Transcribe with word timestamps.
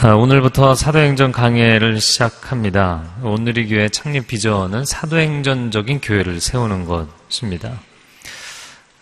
아, 0.00 0.14
오늘부터 0.14 0.76
사도행전 0.76 1.32
강해를 1.32 2.00
시작합니다. 2.00 3.02
오늘의 3.24 3.66
교회 3.66 3.88
창립 3.88 4.28
비전은 4.28 4.84
사도행전적인 4.84 6.00
교회를 6.00 6.40
세우는 6.40 6.84
것입니다. 6.84 7.80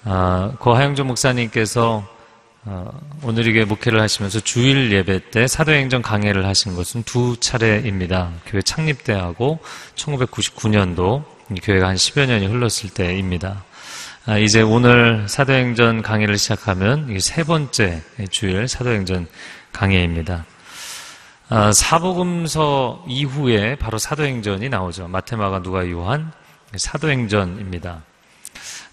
아, 0.05 0.53
고 0.59 0.73
하영조 0.73 1.05
목사님께서 1.05 2.03
어, 2.65 3.01
오늘의 3.23 3.53
교회 3.53 3.65
목회를 3.67 4.01
하시면서 4.01 4.41
주일 4.41 4.91
예배 4.91 5.29
때 5.31 5.47
사도행전 5.47 6.01
강해를 6.01 6.47
하신 6.47 6.75
것은 6.75 7.03
두 7.03 7.37
차례입니다. 7.39 8.33
교회 8.47 8.63
창립 8.63 9.05
때하고 9.05 9.59
1999년도 9.97 11.25
교회가 11.63 11.89
한 11.89 11.97
10여 11.97 12.27
년이 12.27 12.47
흘렀을 12.47 12.89
때입니다. 12.89 13.65
아, 14.25 14.39
이제 14.39 14.63
오늘 14.63 15.29
사도행전 15.29 16.01
강해를 16.01 16.39
시작하면 16.39 17.19
세 17.21 17.45
번째 17.45 18.01
주일 18.31 18.67
사도행전 18.67 19.27
강해입니다. 19.75 20.47
아, 21.49 21.71
사복음서 21.71 23.05
이후에 23.07 23.77
바로 23.77 23.99
사도행전이 23.99 24.69
나오죠. 24.69 25.07
마테마가 25.07 25.63
누가 25.63 25.89
요한 25.89 26.33
사도행전입니다. 26.77 28.03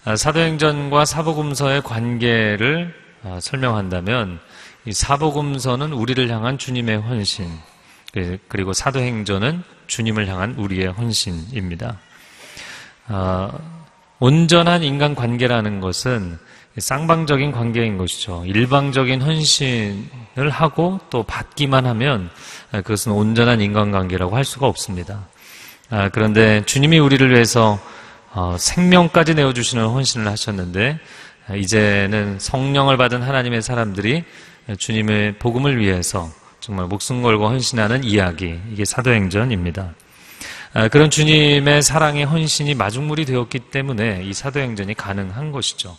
아, 0.04 0.16
사도행전과 0.16 1.04
사복음서의 1.04 1.82
관계를 1.82 2.94
아, 3.24 3.40
설명한다면 3.40 4.38
이 4.84 4.92
사복음서는 4.92 5.92
우리를 5.92 6.30
향한 6.30 6.56
주님의 6.58 6.98
헌신 6.98 7.48
그리고 8.48 8.72
사도행전은 8.72 9.64
주님을 9.88 10.28
향한 10.28 10.54
우리의 10.54 10.86
헌신입니다. 10.92 11.98
온전한 14.20 14.84
인간 14.84 15.16
관계라는 15.16 15.80
것은 15.80 16.38
쌍방적인 16.76 17.52
관계인 17.52 17.98
것이죠. 17.98 18.42
일방적인 18.46 19.22
헌신을 19.22 20.50
하고 20.50 20.98
또 21.08 21.22
받기만 21.22 21.86
하면 21.86 22.30
그것은 22.72 23.12
온전한 23.12 23.60
인간관계라고 23.60 24.34
할 24.34 24.44
수가 24.44 24.66
없습니다. 24.66 25.28
아, 25.90 26.08
그런데 26.08 26.64
주님이 26.66 26.98
우리를 26.98 27.30
위해서 27.30 27.78
어, 28.32 28.56
생명까지 28.58 29.34
내어주시는 29.34 29.86
헌신을 29.86 30.26
하셨는데 30.26 30.98
이제는 31.56 32.38
성령을 32.40 32.96
받은 32.96 33.22
하나님의 33.22 33.62
사람들이 33.62 34.24
주님의 34.76 35.38
복음을 35.38 35.78
위해서 35.78 36.30
정말 36.58 36.86
목숨 36.86 37.22
걸고 37.22 37.46
헌신하는 37.46 38.02
이야기 38.02 38.58
이게 38.72 38.84
사도행전입니다. 38.84 39.94
아, 40.72 40.88
그런 40.88 41.10
주님의 41.10 41.82
사랑의 41.82 42.24
헌신이 42.24 42.74
마중물이 42.74 43.26
되었기 43.26 43.60
때문에 43.70 44.22
이 44.24 44.32
사도행전이 44.32 44.94
가능한 44.94 45.52
것이죠. 45.52 45.96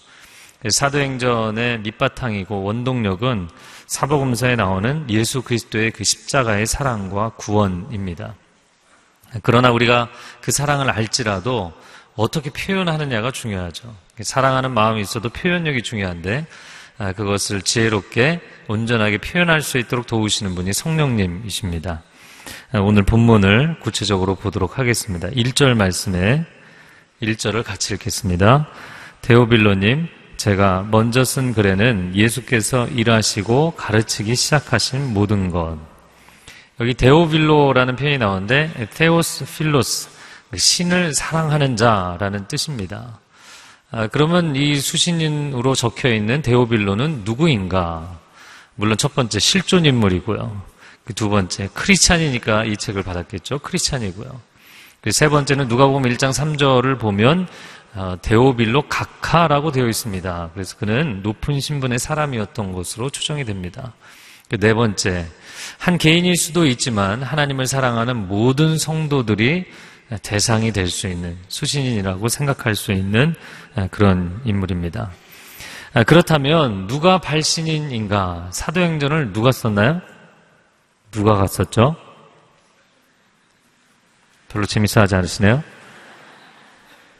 사도행전의 0.69 1.79
밑바탕이고 1.79 2.63
원동력은 2.63 3.49
사복음서에 3.87 4.55
나오는 4.55 5.05
예수 5.09 5.41
그리스도의 5.41 5.91
그 5.91 6.03
십자가의 6.03 6.65
사랑과 6.65 7.29
구원입니다. 7.37 8.35
그러나 9.43 9.71
우리가 9.71 10.09
그 10.41 10.51
사랑을 10.51 10.89
알지라도 10.89 11.73
어떻게 12.15 12.49
표현하느냐가 12.49 13.31
중요하죠. 13.31 13.93
사랑하는 14.19 14.71
마음이 14.71 15.01
있어도 15.01 15.29
표현력이 15.29 15.83
중요한데 15.83 16.47
아, 16.97 17.11
그것을 17.11 17.61
지혜롭게 17.61 18.39
온전하게 18.69 19.17
표현할 19.17 19.61
수 19.61 19.77
있도록 19.77 20.07
도우시는 20.07 20.55
분이 20.55 20.71
성령님이십니다. 20.71 22.03
아, 22.71 22.79
오늘 22.79 23.03
본문을 23.03 23.79
구체적으로 23.81 24.35
보도록 24.35 24.79
하겠습니다. 24.79 25.27
1절 25.29 25.75
말씀에 25.75 26.45
1절을 27.21 27.63
같이 27.63 27.93
읽겠습니다. 27.95 28.67
데오빌로님, 29.21 30.07
제가 30.37 30.87
먼저 30.91 31.23
쓴 31.23 31.53
글에는 31.53 32.15
예수께서 32.15 32.87
일하시고 32.87 33.75
가르치기 33.77 34.35
시작하신 34.35 35.13
모든 35.13 35.49
것. 35.49 35.77
여기 36.79 36.93
데오빌로라는 36.93 37.95
표현이 37.95 38.17
나오는데 38.17 38.89
테오스 38.93 39.45
필로스 39.45 40.09
신을 40.55 41.13
사랑하는 41.13 41.75
자라는 41.77 42.47
뜻입니다. 42.47 43.19
아, 43.91 44.07
그러면 44.07 44.55
이 44.55 44.75
수신인으로 44.75 45.73
적혀 45.75 46.13
있는 46.13 46.41
데오빌로는 46.41 47.21
누구인가? 47.23 48.19
물론 48.75 48.97
첫 48.97 49.15
번째 49.15 49.39
실존 49.39 49.85
인물이고요. 49.85 50.61
그 51.05 51.13
두 51.13 51.29
번째 51.29 51.69
크리스찬이니까 51.73 52.65
이 52.65 52.77
책을 52.77 53.03
받았겠죠. 53.03 53.59
크리스찬이고요. 53.59 54.41
그 55.01 55.11
세 55.11 55.29
번째는 55.29 55.67
누가복음 55.67 56.01
1장 56.01 56.33
3절을 56.33 56.97
보면 56.99 57.47
어, 57.47 57.47
데오빌로 58.21 58.83
각하라고 58.89 59.71
되어 59.71 59.87
있습니다. 59.87 60.51
그래서 60.53 60.77
그는 60.77 61.21
높은 61.23 61.59
신분의 61.59 61.99
사람이었던 61.99 62.73
것으로 62.73 63.09
추정이 63.09 63.45
됩니다. 63.45 63.93
그네 64.49 64.73
번째, 64.73 65.27
한 65.79 65.97
개인일 65.97 66.35
수도 66.35 66.65
있지만 66.67 67.23
하나님을 67.23 67.67
사랑하는 67.67 68.27
모든 68.27 68.77
성도들이 68.77 69.65
대상이 70.21 70.71
될 70.71 70.87
수 70.87 71.07
있는 71.07 71.35
수신인이라고 71.47 72.27
생각할 72.27 72.75
수 72.75 72.91
있는 72.91 73.33
어, 73.75 73.87
그런 73.89 74.39
인물입니다. 74.45 75.11
아, 75.93 76.03
그렇다면 76.03 76.87
누가 76.87 77.17
발신인인가? 77.19 78.49
사도행전을 78.51 79.33
누가 79.33 79.51
썼나요? 79.51 80.01
누가 81.11 81.35
갔었죠? 81.35 81.95
별로 84.49 84.65
재밌어 84.65 85.01
하지 85.01 85.15
않으시네요? 85.15 85.63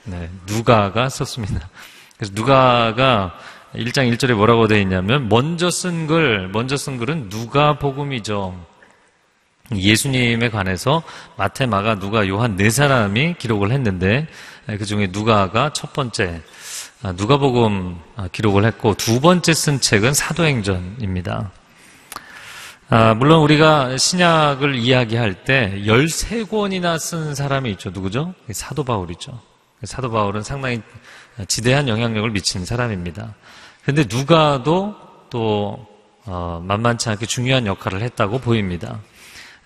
네, 0.06 0.30
누가가 0.46 1.10
썼습니다. 1.10 1.70
그래서 2.18 2.34
누가가 2.36 3.34
1장 3.74 4.12
1절에 4.14 4.34
뭐라고 4.36 4.68
되어 4.68 4.80
있냐면 4.80 5.28
먼저 5.28 5.70
쓴 5.70 6.08
글, 6.08 6.48
먼저 6.50 6.78
쓴 6.78 6.98
글은 6.98 7.30
누가 7.30 7.78
복음이죠. 7.78 8.58
예수님에 9.74 10.50
관해서 10.50 11.02
마태, 11.38 11.66
마가, 11.66 11.98
누가, 11.98 12.28
요한 12.28 12.56
네 12.56 12.70
사람이 12.70 13.36
기록을 13.40 13.72
했는데 13.72 14.28
그 14.68 14.86
중에 14.86 15.08
누가가 15.12 15.74
첫 15.74 15.92
번째 15.94 16.42
아, 17.02 17.12
누가복음 17.12 18.00
아, 18.16 18.28
기록을 18.32 18.66
했고 18.66 18.96
두 18.96 19.20
번째 19.20 19.54
쓴 19.54 19.80
책은 19.82 20.14
사도행전입니다. 20.14 21.52
아, 22.90 23.14
물론 23.16 23.42
우리가 23.42 23.98
신약을 23.98 24.76
이야기할 24.76 25.44
때 25.44 25.74
13권이나 25.86 27.00
쓴 27.00 27.36
사람이 27.36 27.72
있죠. 27.72 27.90
누구죠? 27.90 28.34
사도 28.52 28.84
바울이죠. 28.84 29.40
사도 29.84 30.10
바울은 30.10 30.44
상당히 30.44 30.82
지대한 31.48 31.88
영향력을 31.88 32.30
미친 32.32 32.66
사람입니다. 32.66 33.36
그런데 33.84 34.06
누가도 34.08 34.96
또 35.30 35.88
어, 36.26 36.64
만만치 36.66 37.10
않게 37.10 37.26
중요한 37.26 37.68
역할을 37.68 38.02
했다고 38.02 38.40
보입니다. 38.40 39.00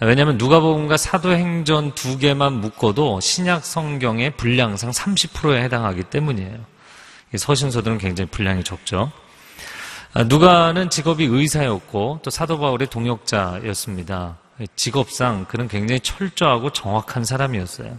왜냐하면 0.02 0.38
누가복음과 0.38 0.98
사도행전 0.98 1.94
두 1.94 2.18
개만 2.18 2.54
묶어도 2.54 3.20
신약 3.20 3.66
성경의 3.66 4.38
분량상 4.38 4.92
30%에 4.92 5.62
해당하기 5.64 6.04
때문이에요. 6.04 6.58
서신서들은 7.36 7.98
굉장히 7.98 8.30
분량이 8.30 8.64
적죠. 8.64 9.12
아, 10.14 10.24
누가는 10.24 10.90
직업이 10.90 11.26
의사였고 11.26 12.22
또 12.24 12.30
사도 12.30 12.60
바울의 12.60 12.90
동역자였습니다. 12.90 14.38
직업상 14.76 15.46
그는 15.46 15.68
굉장히 15.68 16.00
철저하고 16.00 16.72
정확한 16.72 17.24
사람이었어요. 17.26 17.98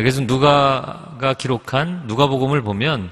그래서 0.00 0.20
누가가 0.20 1.34
기록한 1.34 2.04
누가복음을 2.06 2.62
보면 2.62 3.10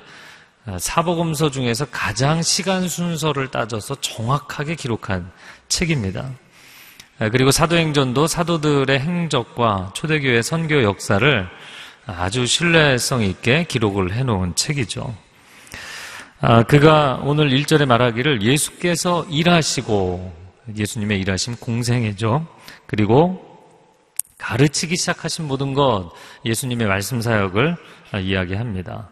아, 0.67 0.79
사복음서 0.79 1.51
중에서 1.51 1.87
가장 1.87 2.43
시간 2.43 2.89
순서를 2.89 3.49
따져서 3.49 3.95
정확하게 4.01 4.75
기록한 4.75 5.31
책입니다. 5.69 6.29
아, 7.19 7.29
그리고 7.31 7.53
사도행전도 7.53 8.27
사도들의 8.27 8.99
행적과 8.99 9.93
초대교회 9.95 10.43
선교 10.43 10.83
역사를 10.83 11.49
아주 12.07 12.47
신뢰성 12.47 13.23
있게 13.23 13.65
기록을 13.65 14.13
해놓은 14.13 14.57
책이죠. 14.57 15.15
아, 16.41 16.65
그가 16.65 17.21
오늘 17.23 17.51
1절에 17.51 17.87
말하기를 17.87 18.43
예수께서 18.43 19.25
일하시고 19.31 20.47
예수님의 20.77 21.21
일하심 21.21 21.57
공생애죠. 21.57 22.47
그리고 22.87 23.46
가르치기 24.39 24.97
시작하신 24.97 25.47
모든 25.47 25.75
것 25.75 26.13
예수님의 26.45 26.87
말씀 26.87 27.21
사역을 27.21 27.77
이야기합니다. 28.23 29.09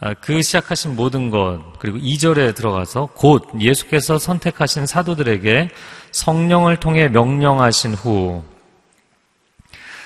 아, 0.00 0.14
그 0.14 0.40
시작하신 0.40 0.96
모든 0.96 1.30
것 1.30 1.60
그리고 1.78 1.98
2절에 1.98 2.54
들어가서 2.54 3.10
곧 3.14 3.48
예수께서 3.58 4.18
선택하신 4.18 4.86
사도들에게 4.86 5.70
성령을 6.12 6.78
통해 6.78 7.08
명령하신 7.08 7.94
후 7.94 8.42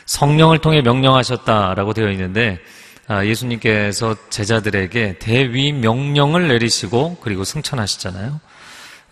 성령을 0.06 0.58
통해 0.58 0.82
명령하셨다라고 0.82 1.92
되어 1.92 2.10
있는데 2.10 2.58
아, 3.06 3.24
예수님께서 3.24 4.16
제자들에게 4.30 5.18
대위 5.18 5.72
명령을 5.72 6.48
내리시고 6.48 7.18
그리고 7.20 7.44
승천하시잖아요. 7.44 8.40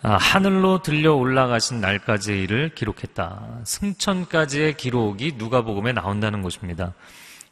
아, 0.05 0.17
하늘로 0.17 0.81
들려 0.81 1.13
올라가신 1.13 1.79
날까지의 1.79 2.43
일을 2.43 2.75
기록했다. 2.75 3.61
승천까지의 3.63 4.75
기록이 4.75 5.35
누가복음에 5.37 5.93
나온다는 5.93 6.41
것입니다. 6.41 6.93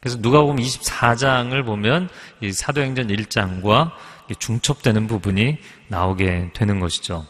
그래서 0.00 0.18
누가복음 0.20 0.56
24장을 0.56 1.64
보면 1.64 2.10
이 2.42 2.52
사도행전 2.52 3.08
1장과 3.08 3.92
중첩되는 4.38 5.06
부분이 5.06 5.56
나오게 5.88 6.50
되는 6.52 6.78
것이죠. 6.78 7.26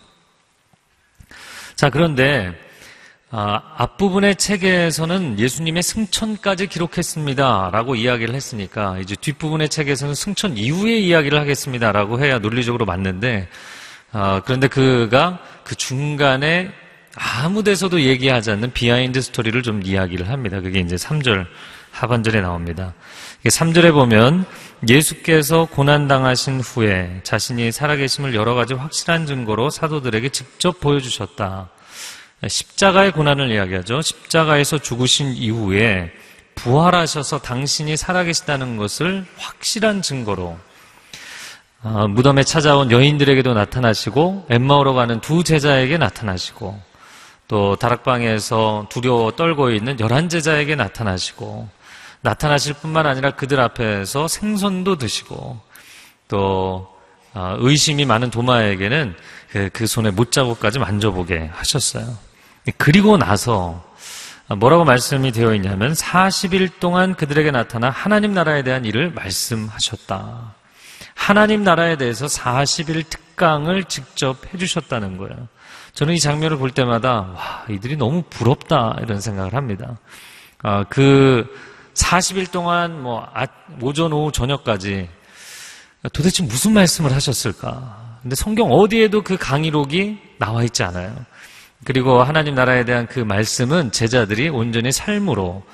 자, 1.76 1.88
그런데 1.88 2.58
아, 3.30 3.62
앞부분의 3.76 4.36
책에서는 4.36 5.38
예수님의 5.38 5.84
승천까지 5.84 6.66
기록했습니다. 6.66 7.70
라고 7.72 7.94
이야기를 7.94 8.34
했으니까, 8.34 8.98
이제 8.98 9.16
뒷부분의 9.16 9.70
책에서는 9.70 10.14
승천 10.14 10.58
이후의 10.58 11.06
이야기를 11.06 11.38
하겠습니다. 11.38 11.92
라고 11.92 12.20
해야 12.20 12.40
논리적으로 12.40 12.84
맞는데, 12.84 13.48
아, 14.12 14.42
그런데 14.44 14.68
그가 14.68 15.38
그 15.64 15.74
중간에 15.74 16.70
아무 17.14 17.62
데서도 17.62 18.02
얘기하지 18.02 18.50
않는 18.52 18.72
behind 18.72 19.20
story를 19.20 19.62
좀 19.62 19.82
이야기를 19.84 20.28
합니다. 20.28 20.60
그게 20.60 20.80
이제 20.80 20.96
3절 20.96 21.46
하반절에 21.90 22.40
나옵니다. 22.40 22.94
3절에 23.44 23.92
보면 23.92 24.46
예수께서 24.88 25.66
고난당하신 25.66 26.60
후에 26.60 27.20
자신이 27.22 27.70
살아계심을 27.70 28.34
여러 28.34 28.54
가지 28.54 28.74
확실한 28.74 29.26
증거로 29.26 29.70
사도들에게 29.70 30.28
직접 30.30 30.80
보여주셨다. 30.80 31.70
십자가의 32.46 33.12
고난을 33.12 33.50
이야기하죠. 33.50 34.00
십자가에서 34.02 34.78
죽으신 34.78 35.34
이후에 35.34 36.10
부활하셔서 36.54 37.40
당신이 37.40 37.96
살아계시다는 37.96 38.76
것을 38.76 39.24
확실한 39.36 40.02
증거로 40.02 40.58
어, 41.84 42.06
무덤에 42.06 42.44
찾아온 42.44 42.92
여인들에게도 42.92 43.54
나타나시고 43.54 44.46
엠마오로 44.48 44.94
가는 44.94 45.20
두 45.20 45.42
제자에게 45.42 45.98
나타나시고 45.98 46.80
또 47.48 47.76
다락방에서 47.76 48.86
두려워 48.88 49.32
떨고 49.32 49.70
있는 49.70 49.98
열한 49.98 50.28
제자에게 50.28 50.76
나타나시고 50.76 51.68
나타나실 52.20 52.74
뿐만 52.74 53.06
아니라 53.06 53.32
그들 53.32 53.58
앞에서 53.58 54.28
생선도 54.28 54.96
드시고 54.96 55.58
또 56.28 56.88
어, 57.34 57.56
의심이 57.58 58.04
많은 58.04 58.30
도마에게는 58.30 59.16
그, 59.50 59.70
그 59.72 59.88
손에 59.88 60.12
못자국까지 60.12 60.78
만져보게 60.78 61.50
하셨어요. 61.52 62.16
그리고 62.78 63.16
나서 63.16 63.82
뭐라고 64.56 64.84
말씀이 64.84 65.32
되어 65.32 65.52
있냐면 65.54 65.94
40일 65.94 66.78
동안 66.78 67.16
그들에게 67.16 67.50
나타나 67.50 67.90
하나님 67.90 68.34
나라에 68.34 68.62
대한 68.62 68.84
일을 68.84 69.10
말씀하셨다. 69.10 70.61
하나님 71.14 71.62
나라에 71.62 71.96
대해서 71.96 72.26
40일 72.26 73.08
특강을 73.08 73.84
직접 73.84 74.38
해주셨다는 74.52 75.16
거예요. 75.18 75.48
저는 75.94 76.14
이 76.14 76.20
장면을 76.20 76.56
볼 76.56 76.70
때마다 76.70 77.32
와 77.34 77.64
이들이 77.68 77.96
너무 77.96 78.22
부럽다 78.22 78.96
이런 79.02 79.20
생각을 79.20 79.54
합니다. 79.54 79.98
아, 80.62 80.84
그 80.88 81.46
40일 81.94 82.50
동안 82.50 83.02
뭐 83.02 83.26
아, 83.34 83.46
오전 83.80 84.12
오후 84.12 84.32
저녁까지 84.32 85.08
도대체 86.12 86.42
무슨 86.42 86.72
말씀을 86.72 87.12
하셨을까? 87.12 88.18
근데 88.22 88.34
성경 88.36 88.72
어디에도 88.72 89.22
그 89.22 89.36
강의록이 89.36 90.18
나와 90.38 90.62
있지 90.62 90.82
않아요. 90.82 91.14
그리고 91.84 92.22
하나님 92.22 92.54
나라에 92.54 92.84
대한 92.84 93.06
그 93.06 93.18
말씀은 93.20 93.90
제자들이 93.92 94.48
온전히 94.48 94.92
삶으로 94.92 95.64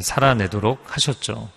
살아내도록 0.00 0.84
하셨죠. 0.86 1.50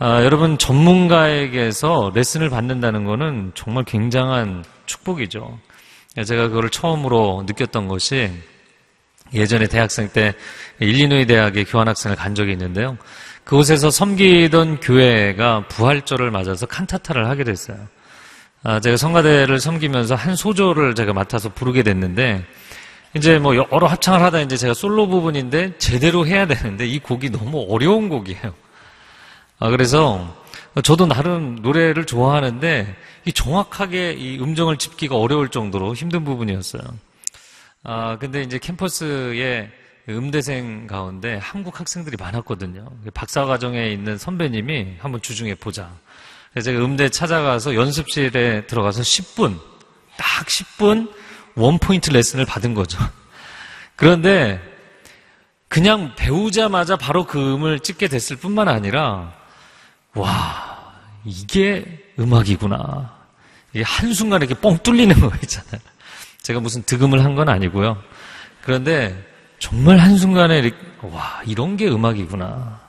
아, 0.00 0.22
여러분 0.22 0.58
전문가에게서 0.58 2.12
레슨을 2.14 2.50
받는다는 2.50 3.04
것은 3.04 3.50
정말 3.56 3.82
굉장한 3.82 4.64
축복이죠. 4.86 5.58
제가 6.24 6.48
그걸 6.48 6.70
처음으로 6.70 7.42
느꼈던 7.48 7.88
것이 7.88 8.30
예전에 9.34 9.66
대학생 9.66 10.08
때 10.08 10.34
일리노이 10.78 11.26
대학에 11.26 11.64
교환학생을 11.64 12.16
간 12.16 12.36
적이 12.36 12.52
있는데요. 12.52 12.96
그곳에서 13.42 13.90
섬기던 13.90 14.78
교회가 14.78 15.66
부활절을 15.66 16.30
맞아서 16.30 16.66
칸타타를 16.66 17.28
하게 17.28 17.42
됐어요. 17.42 17.76
아, 18.62 18.78
제가 18.78 18.96
성가대를 18.96 19.58
섬기면서 19.58 20.14
한 20.14 20.36
소절을 20.36 20.94
제가 20.94 21.12
맡아서 21.12 21.48
부르게 21.48 21.82
됐는데 21.82 22.44
이제 23.14 23.40
뭐 23.40 23.56
여러 23.56 23.88
합창을 23.88 24.22
하다 24.22 24.42
이제 24.42 24.56
제가 24.56 24.74
솔로 24.74 25.08
부분인데 25.08 25.78
제대로 25.78 26.24
해야 26.24 26.46
되는데 26.46 26.86
이 26.86 27.00
곡이 27.00 27.30
너무 27.30 27.66
어려운 27.68 28.08
곡이에요. 28.08 28.67
아, 29.58 29.70
그래서 29.70 30.36
저도 30.84 31.06
나름 31.06 31.56
노래를 31.56 32.04
좋아하는데 32.04 32.96
이 33.24 33.32
정확하게 33.32 34.12
이 34.12 34.38
음정을 34.38 34.76
짚기가 34.76 35.16
어려울 35.16 35.48
정도로 35.48 35.94
힘든 35.94 36.24
부분이었어요. 36.24 36.82
아, 37.82 38.18
근데 38.18 38.42
이제 38.42 38.58
캠퍼스에 38.58 39.70
음대생 40.08 40.86
가운데 40.86 41.38
한국 41.42 41.80
학생들이 41.80 42.16
많았거든요. 42.18 42.88
박사 43.12 43.44
과정에 43.44 43.88
있는 43.90 44.16
선배님이 44.16 44.96
한번 45.00 45.20
주중에 45.20 45.54
보자. 45.56 45.90
그래서 46.52 46.70
제가 46.70 46.84
음대 46.84 47.08
찾아가서 47.08 47.74
연습실에 47.74 48.66
들어가서 48.66 49.02
10분, 49.02 49.58
딱 50.16 50.46
10분 50.46 51.12
원포인트 51.56 52.10
레슨을 52.10 52.46
받은 52.46 52.74
거죠. 52.74 52.98
그런데 53.96 54.60
그냥 55.68 56.14
배우자마자 56.16 56.96
바로 56.96 57.26
그 57.26 57.54
음을 57.54 57.80
찍게 57.80 58.08
됐을 58.08 58.36
뿐만 58.36 58.68
아니라 58.68 59.37
와 60.14 60.92
이게 61.24 61.84
음악이구나. 62.18 63.16
이게 63.72 63.84
한순간에 63.84 64.46
이렇게 64.46 64.60
뻥 64.60 64.78
뚫리는 64.78 65.14
거 65.20 65.30
있잖아요. 65.42 65.80
제가 66.42 66.60
무슨 66.60 66.82
득음을 66.82 67.22
한 67.24 67.34
건 67.34 67.48
아니고요. 67.48 67.98
그런데 68.62 69.14
정말 69.58 69.98
한순간에 69.98 70.58
이렇게, 70.58 70.76
와 71.02 71.40
이런 71.46 71.76
게 71.76 71.88
음악이구나. 71.88 72.80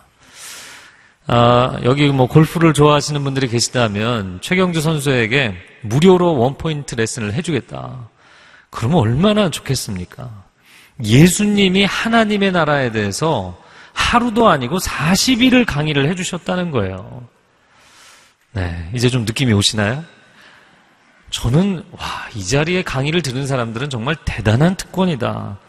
아, 1.27 1.79
여기 1.83 2.07
뭐 2.07 2.27
골프를 2.27 2.73
좋아하시는 2.73 3.23
분들이 3.23 3.47
계시다면 3.47 4.39
최경주 4.41 4.81
선수에게 4.81 5.55
무료로 5.81 6.37
원포인트 6.37 6.95
레슨을 6.95 7.33
해주겠다. 7.33 8.07
그러면 8.71 8.97
얼마나 8.99 9.49
좋겠습니까? 9.51 10.29
예수님이 11.03 11.85
하나님의 11.85 12.51
나라에 12.51 12.91
대해서 12.91 13.57
하루도 13.93 14.47
아니고 14.47 14.77
40일을 14.79 15.65
강의를 15.65 16.09
해주셨다는 16.09 16.71
거예요. 16.71 17.27
네, 18.51 18.89
이제 18.93 19.09
좀 19.09 19.25
느낌이 19.25 19.53
오시나요? 19.53 20.03
저는, 21.29 21.83
와, 21.91 22.27
이 22.33 22.43
자리에 22.43 22.81
강의를 22.81 23.21
들은 23.21 23.45
사람들은 23.45 23.89
정말 23.89 24.15
대단한 24.25 24.75
특권이다. 24.75 25.59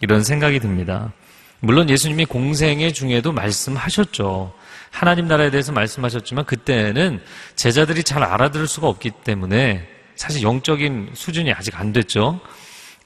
이런 0.00 0.24
생각이 0.24 0.60
듭니다. 0.60 1.12
물론 1.60 1.90
예수님이 1.90 2.24
공생애 2.24 2.92
중에도 2.92 3.32
말씀하셨죠. 3.32 4.54
하나님 4.90 5.28
나라에 5.28 5.50
대해서 5.50 5.72
말씀하셨지만 5.72 6.46
그때는 6.46 7.20
제자들이 7.54 8.02
잘 8.02 8.22
알아들을 8.22 8.66
수가 8.66 8.88
없기 8.88 9.10
때문에 9.24 9.86
사실 10.16 10.42
영적인 10.42 11.10
수준이 11.14 11.52
아직 11.52 11.78
안 11.78 11.92
됐죠. 11.92 12.40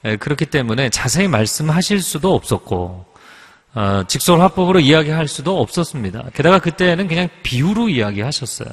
예, 0.05 0.15
그렇기 0.15 0.45
때문에 0.45 0.89
자세히 0.89 1.27
말씀하실 1.27 2.01
수도 2.01 2.33
없었고 2.33 3.05
어, 3.75 4.03
직설 4.07 4.39
화법으로 4.39 4.79
이야기할 4.79 5.27
수도 5.27 5.59
없었습니다. 5.59 6.29
게다가 6.33 6.59
그때는 6.59 7.07
그냥 7.07 7.27
비유로 7.43 7.89
이야기하셨어요. 7.89 8.69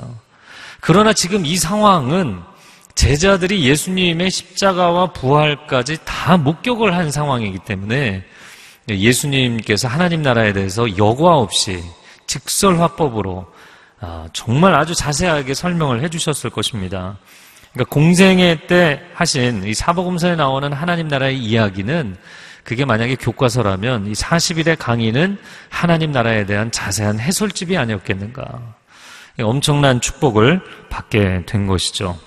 그러나 0.81 1.13
지금 1.13 1.45
이 1.45 1.57
상황은 1.57 2.41
제자들이 2.95 3.65
예수님의 3.65 4.31
십자가와 4.31 5.13
부활까지 5.13 5.99
다 6.05 6.37
목격을 6.37 6.95
한 6.95 7.11
상황이기 7.11 7.61
때문에 7.61 8.25
예수님께서 8.89 9.89
하나님 9.89 10.23
나라에 10.23 10.53
대해서 10.53 10.97
여과 10.97 11.37
없이 11.37 11.83
직설 12.27 12.81
화법으로 12.81 13.47
아, 14.01 14.27
정말 14.33 14.75
아주 14.75 14.95
자세하게 14.95 15.55
설명을 15.55 16.03
해주셨을 16.03 16.51
것입니다. 16.51 17.19
그러니까 17.73 17.95
공생애 17.95 18.67
때 18.67 19.01
하신 19.15 19.65
이 19.67 19.75
사복음서에 19.75 20.37
나오는 20.37 20.73
하나님 20.73 21.09
나라의 21.09 21.39
이야기는 21.39 22.17
그게 22.65 22.85
만약에 22.85 23.17
교과서라면 23.17 24.07
이 24.07 24.13
40일의 24.13 24.79
강의는 24.79 25.39
하나님 25.69 26.13
나라에 26.13 26.47
대한 26.47 26.71
자세한 26.71 27.19
해설집이 27.19 27.77
아니었겠는가. 27.77 28.75
엄청난 29.41 30.01
축복을 30.01 30.61
받게 30.91 31.47
된 31.47 31.67
것이죠. 31.67 32.19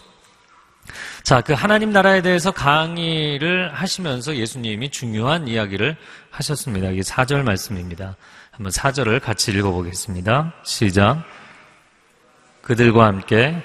자, 1.23 1.41
그 1.41 1.53
하나님 1.53 1.91
나라에 1.91 2.21
대해서 2.21 2.51
강의를 2.51 3.73
하시면서 3.73 4.35
예수님이 4.35 4.91
중요한 4.91 5.47
이야기를 5.47 5.95
하셨습니다. 6.29 6.89
이게 6.89 7.01
4절 7.01 7.43
말씀입니다. 7.43 8.15
한번 8.51 8.71
4절을 8.71 9.21
같이 9.21 9.51
읽어보겠습니다. 9.51 10.53
시작. 10.63 11.23
그들과 12.61 13.05
함께 13.05 13.55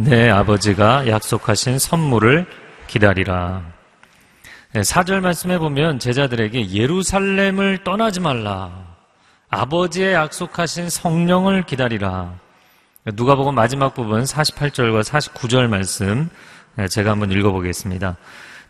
내 0.00 0.30
아버지가 0.30 1.08
약속하신 1.08 1.80
선물을 1.80 2.46
기다리라. 2.86 3.64
네, 4.72 4.84
사절 4.84 5.20
말씀해 5.20 5.58
보면 5.58 5.98
제자들에게 5.98 6.70
예루살렘을 6.70 7.82
떠나지 7.82 8.20
말라. 8.20 8.70
아버지의 9.48 10.14
약속하신 10.14 10.88
성령을 10.88 11.64
기다리라. 11.64 12.32
누가 13.16 13.34
보고 13.34 13.50
마지막 13.50 13.94
부분 13.94 14.22
48절과 14.22 15.02
49절 15.02 15.66
말씀 15.66 16.30
네, 16.76 16.86
제가 16.86 17.10
한번 17.10 17.32
읽어보겠습니다. 17.32 18.16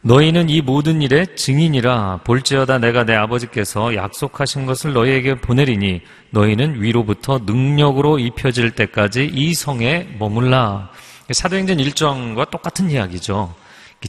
너희는 0.00 0.48
이 0.48 0.62
모든 0.62 1.02
일의 1.02 1.36
증인이라 1.36 2.20
볼지어다 2.24 2.78
내가 2.78 3.04
내 3.04 3.14
아버지께서 3.14 3.94
약속하신 3.94 4.64
것을 4.64 4.94
너희에게 4.94 5.42
보내리니 5.42 6.00
너희는 6.30 6.80
위로부터 6.80 7.40
능력으로 7.44 8.18
입혀질 8.18 8.70
때까지 8.70 9.26
이 9.26 9.52
성에 9.52 10.08
머물라. 10.18 10.88
사도행전 11.32 11.78
1장과 11.78 12.50
똑같은 12.50 12.90
이야기죠. 12.90 13.54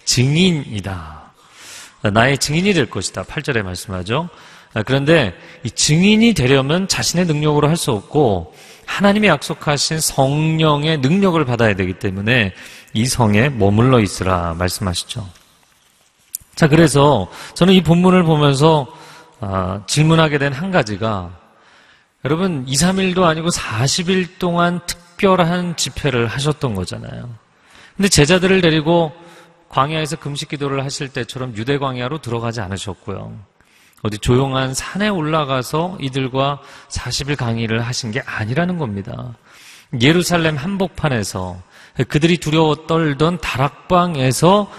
증인이다. 0.06 1.32
나의 2.14 2.38
증인이 2.38 2.74
될 2.74 2.90
것이다. 2.90 3.24
8절에 3.24 3.62
말씀하죠. 3.64 4.30
그런데 4.86 5.34
이 5.64 5.72
증인이 5.72 6.34
되려면 6.34 6.88
자신의 6.88 7.26
능력으로 7.26 7.68
할 7.68 7.76
수 7.76 7.92
없고 7.92 8.54
하나님이 8.86 9.28
약속하신 9.28 10.00
성령의 10.00 11.00
능력을 11.00 11.44
받아야 11.46 11.76
되기 11.76 11.94
때문에 11.94 12.54
이 12.94 13.06
성에 13.06 13.50
머물러 13.50 14.00
있으라 14.00 14.56
말씀하시죠. 14.58 15.28
자, 16.56 16.68
그래서 16.68 17.30
저는 17.54 17.74
이 17.74 17.82
본문을 17.84 18.24
보면서 18.24 18.88
아, 19.42 19.82
질문하게 19.88 20.38
된 20.38 20.54
한 20.54 20.72
가지가 20.72 21.32
여러분 22.26 22.66
2, 22.68 22.74
3일도 22.74 23.24
아니고 23.24 23.50
40일 23.50 24.38
동안 24.40 24.80
특 24.86 24.98
별한 25.20 25.76
집회를 25.76 26.28
하셨던 26.28 26.74
거잖아요. 26.74 27.30
근데 27.96 28.10
제자들을 28.10 28.62
데리고 28.62 29.12
광야에서 29.70 30.16
금식 30.16 30.50
기도를 30.50 30.84
하실 30.84 31.10
때처럼 31.10 31.56
유대 31.56 31.78
광야로 31.78 32.20
들어가지 32.20 32.62
않으셨고요. 32.62 33.38
어디 34.02 34.18
조용한 34.18 34.74
산에 34.74 35.10
올라가서 35.10 35.98
이들과 36.00 36.62
40일 36.90 37.36
강의를 37.36 37.82
하신 37.82 38.12
게 38.12 38.22
아니라는 38.22 38.78
겁니다. 38.78 39.36
예루살렘 40.02 40.56
한복판에서 40.56 41.62
그들이 42.08 42.38
두려워 42.38 42.88
떨던 42.88 43.40
다락방에서 43.40 44.72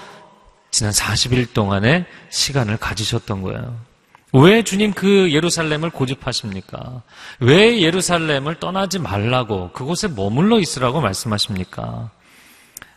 지난 0.70 0.92
40일 0.92 1.52
동안의 1.52 2.06
시간을 2.30 2.78
가지셨던 2.78 3.42
거예요. 3.42 3.89
왜 4.32 4.62
주님 4.62 4.92
그 4.92 5.32
예루살렘을 5.32 5.90
고집하십니까? 5.90 7.02
왜 7.40 7.80
예루살렘을 7.80 8.60
떠나지 8.60 8.98
말라고 8.98 9.72
그곳에 9.72 10.08
머물러 10.08 10.60
있으라고 10.60 11.00
말씀하십니까? 11.00 12.10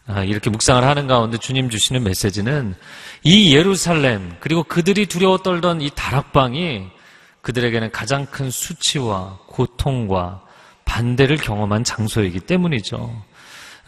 아, 0.05 0.23
이렇게 0.23 0.49
묵상을 0.49 0.83
하는 0.83 1.07
가운데 1.07 1.37
주님 1.37 1.69
주시는 1.69 2.03
메시지는 2.03 2.75
이 3.23 3.55
예루살렘 3.55 4.35
그리고 4.41 4.63
그들이 4.63 5.05
두려워 5.05 5.37
떨던 5.37 5.81
이 5.81 5.89
다락방이 5.89 6.87
그들에게는 7.41 7.91
가장 7.91 8.25
큰 8.25 8.51
수치와 8.51 9.39
고통과 9.47 10.41
반대를 10.85 11.37
경험한 11.37 11.83
장소이기 11.83 12.41
때문이죠. 12.41 13.23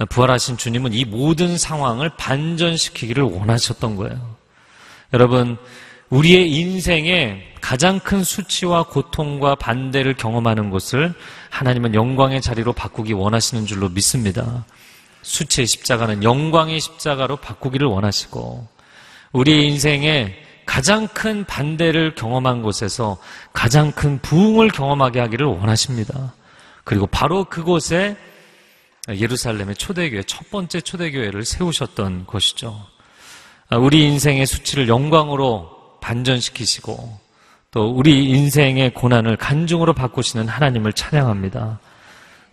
부활하신 0.09 0.57
주님은 0.57 0.93
이 0.93 1.05
모든 1.05 1.57
상황을 1.57 2.11
반전시키기를 2.17 3.23
원하셨던 3.23 3.95
거예요. 3.95 4.35
여러분, 5.13 5.57
우리의 6.09 6.51
인생에 6.51 7.41
가장 7.61 7.99
큰 7.99 8.23
수치와 8.23 8.83
고통과 8.83 9.55
반대를 9.55 10.15
경험하는 10.15 10.69
곳을 10.69 11.13
하나님은 11.49 11.95
영광의 11.95 12.41
자리로 12.41 12.73
바꾸기 12.73 13.13
원하시는 13.13 13.65
줄로 13.65 13.89
믿습니다. 13.89 14.65
수치의 15.23 15.65
십자가는 15.65 16.23
영광의 16.23 16.79
십자가로 16.79 17.37
바꾸기를 17.37 17.87
원하시고, 17.87 18.67
우리 19.31 19.67
인생에 19.67 20.35
가장 20.65 21.07
큰 21.07 21.43
반대를 21.45 22.15
경험한 22.15 22.61
곳에서 22.61 23.17
가장 23.53 23.91
큰 23.91 24.19
부흥을 24.19 24.69
경험하게 24.69 25.19
하기를 25.19 25.47
원하십니다. 25.47 26.33
그리고 26.83 27.07
바로 27.07 27.45
그곳에 27.45 28.15
예루살렘의 29.09 29.75
초대교회, 29.75 30.23
첫 30.23 30.49
번째 30.51 30.81
초대교회를 30.81 31.45
세우셨던 31.45 32.25
것이죠. 32.27 32.85
우리 33.71 34.03
인생의 34.03 34.45
수치를 34.45 34.87
영광으로 34.87 35.74
반전시키시고 36.05 37.19
또 37.71 37.89
우리 37.89 38.29
인생의 38.29 38.93
고난을 38.93 39.37
간중으로 39.37 39.93
바꾸시는 39.93 40.47
하나님을 40.47 40.93
찬양합니다. 40.93 41.79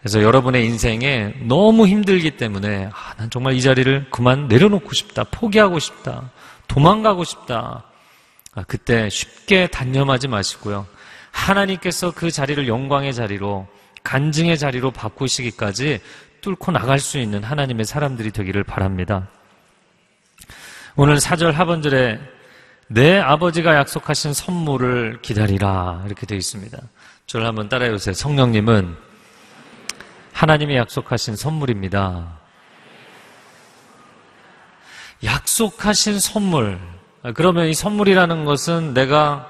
그래서 0.00 0.22
여러분의 0.22 0.64
인생에 0.64 1.34
너무 1.42 1.86
힘들기 1.86 2.32
때문에 2.32 2.86
아, 2.86 3.14
난 3.18 3.30
정말 3.30 3.52
이 3.54 3.60
자리를 3.60 4.06
그만 4.10 4.48
내려놓고 4.48 4.94
싶다, 4.94 5.24
포기하고 5.24 5.78
싶다, 5.78 6.30
도망가고 6.66 7.24
싶다. 7.24 7.84
아, 8.54 8.64
그때 8.66 9.08
쉽게 9.10 9.66
단념하지 9.68 10.28
마시고요. 10.28 10.86
하나님께서 11.30 12.10
그 12.10 12.30
자리를 12.30 12.66
영광의 12.66 13.14
자리로 13.14 13.68
간증의 14.02 14.58
자리로 14.58 14.90
바꾸시기까지 14.90 16.00
뚫고 16.40 16.72
나갈 16.72 16.98
수 16.98 17.18
있는 17.18 17.44
하나님의 17.44 17.84
사람들이 17.84 18.32
되기를 18.32 18.64
바랍니다. 18.64 19.28
오늘 20.96 21.20
사절 21.20 21.52
하번절에 21.52 22.18
내 22.92 23.18
아버지가 23.18 23.74
약속하신 23.74 24.34
선물을 24.34 25.20
기다리라 25.22 26.02
이렇게 26.04 26.26
되어 26.26 26.36
있습니다. 26.36 26.78
저를 27.26 27.46
한번 27.46 27.70
따라해 27.70 27.90
보세요. 27.90 28.12
성령님은 28.12 28.94
하나님이 30.34 30.76
약속하신 30.76 31.36
선물입니다. 31.36 32.38
약속하신 35.24 36.20
선물. 36.20 36.78
그러면 37.34 37.68
이 37.68 37.74
선물이라는 37.74 38.44
것은 38.44 38.92
내가 38.92 39.48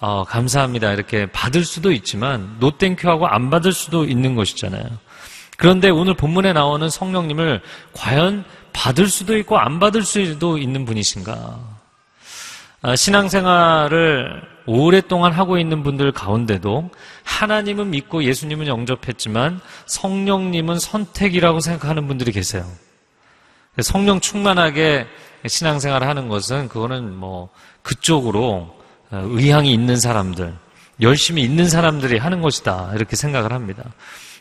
어, 0.00 0.24
감사합니다 0.24 0.92
이렇게 0.92 1.26
받을 1.26 1.64
수도 1.64 1.92
있지만 1.92 2.56
노땡큐하고 2.58 3.26
안 3.26 3.48
받을 3.48 3.72
수도 3.72 4.04
있는 4.04 4.34
것이잖아요. 4.34 4.84
그런데 5.56 5.88
오늘 5.88 6.14
본문에 6.14 6.52
나오는 6.52 6.90
성령님을 6.90 7.62
과연 7.94 8.44
받을 8.74 9.06
수도 9.06 9.38
있고 9.38 9.58
안 9.58 9.78
받을 9.78 10.02
수도 10.02 10.58
있는 10.58 10.84
분이신가? 10.84 11.81
아, 12.84 12.96
신앙생활을 12.96 14.42
오랫동안 14.66 15.32
하고 15.32 15.56
있는 15.56 15.84
분들 15.84 16.10
가운데도 16.10 16.90
하나님은 17.22 17.90
믿고 17.90 18.24
예수님은 18.24 18.66
영접했지만 18.66 19.60
성령님은 19.86 20.80
선택이라고 20.80 21.60
생각하는 21.60 22.08
분들이 22.08 22.32
계세요. 22.32 22.66
성령 23.80 24.20
충만하게 24.20 25.06
신앙생활을 25.46 26.08
하는 26.08 26.28
것은 26.28 26.68
그거는 26.68 27.14
뭐 27.14 27.50
그쪽으로 27.82 28.76
어, 29.12 29.22
의향이 29.26 29.72
있는 29.72 29.96
사람들, 29.96 30.52
열심히 31.00 31.42
있는 31.42 31.68
사람들이 31.68 32.18
하는 32.18 32.40
것이다. 32.42 32.92
이렇게 32.94 33.14
생각을 33.14 33.52
합니다. 33.52 33.84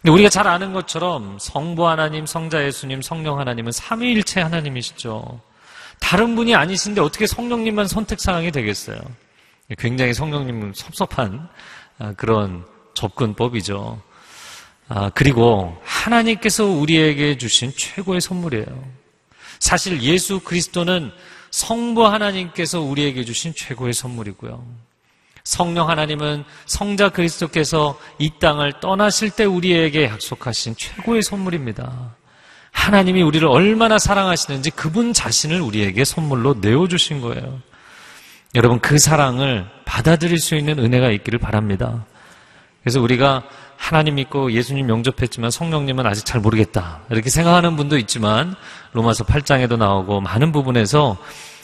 근데 0.02 0.12
우리가 0.14 0.30
잘 0.30 0.48
아는 0.48 0.74
것처럼 0.74 1.38
성부 1.40 1.88
하나님, 1.88 2.26
성자 2.26 2.66
예수님, 2.66 3.02
성령 3.02 3.40
하나님은 3.40 3.72
삼위일체 3.72 4.42
하나님이시죠. 4.42 5.40
다른 6.02 6.36
분이 6.36 6.54
아니신데 6.56 7.00
어떻게 7.00 7.26
성령님만 7.26 7.88
선택사항이 7.88 8.52
되겠어요? 8.52 9.00
굉장히 9.78 10.14
성령님은 10.14 10.74
섭섭한 10.76 11.48
아, 12.00 12.14
그런 12.18 12.66
접근법이죠. 12.94 14.02
아, 14.90 15.10
그리고 15.16 15.80
하나님께서 15.84 16.66
우리에게 16.66 17.38
주신 17.38 17.72
최고의 17.74 18.20
선물이에요. 18.20 18.84
사실 19.60 20.02
예수 20.02 20.42
그리스도는 20.42 21.12
성부 21.52 22.06
하나님께서 22.06 22.82
우리에게 22.82 23.24
주신 23.24 23.54
최고의 23.56 23.94
선물이고요. 23.94 24.66
성령 25.44 25.90
하나님은 25.90 26.44
성자 26.66 27.10
그리스도께서 27.10 28.00
이 28.20 28.32
땅을 28.40 28.80
떠나실 28.82 29.32
때 29.32 29.46
우리에게 29.46 30.06
약속하신 30.06 30.76
최고의 30.76 31.22
선물입니다. 31.22 32.16
하나님이 32.72 33.22
우리를 33.22 33.48
얼마나 33.48 34.00
사랑하시는지 34.00 34.72
그분 34.72 35.14
자신을 35.14 35.62
우리에게 35.62 36.04
선물로 36.04 36.56
내어주신 36.62 37.22
거예요. 37.22 37.60
여러분, 38.56 38.80
그 38.80 38.98
사랑을 38.98 39.66
받아들일 39.86 40.40
수 40.40 40.56
있는 40.56 40.80
은혜가 40.80 41.12
있기를 41.12 41.40
바랍니다. 41.40 42.06
그래서 42.82 43.02
우리가 43.02 43.44
하나님 43.78 44.16
믿고 44.16 44.52
예수님 44.52 44.90
영접했지만 44.90 45.52
성령님은 45.52 46.06
아직 46.06 46.26
잘 46.26 46.42
모르겠다. 46.42 47.02
이렇게 47.10 47.30
생각하는 47.30 47.76
분도 47.76 47.98
있지만 47.98 48.56
로마서 48.94 49.24
8장에도 49.24 49.78
나오고 49.78 50.22
많은 50.22 50.52
부분에서 50.52 51.18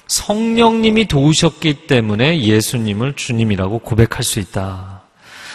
성령님이 0.07 1.07
도우셨기 1.07 1.87
때문에 1.87 2.41
예수님을 2.41 3.13
주님이라고 3.13 3.79
고백할 3.79 4.23
수 4.23 4.39
있다. 4.39 5.01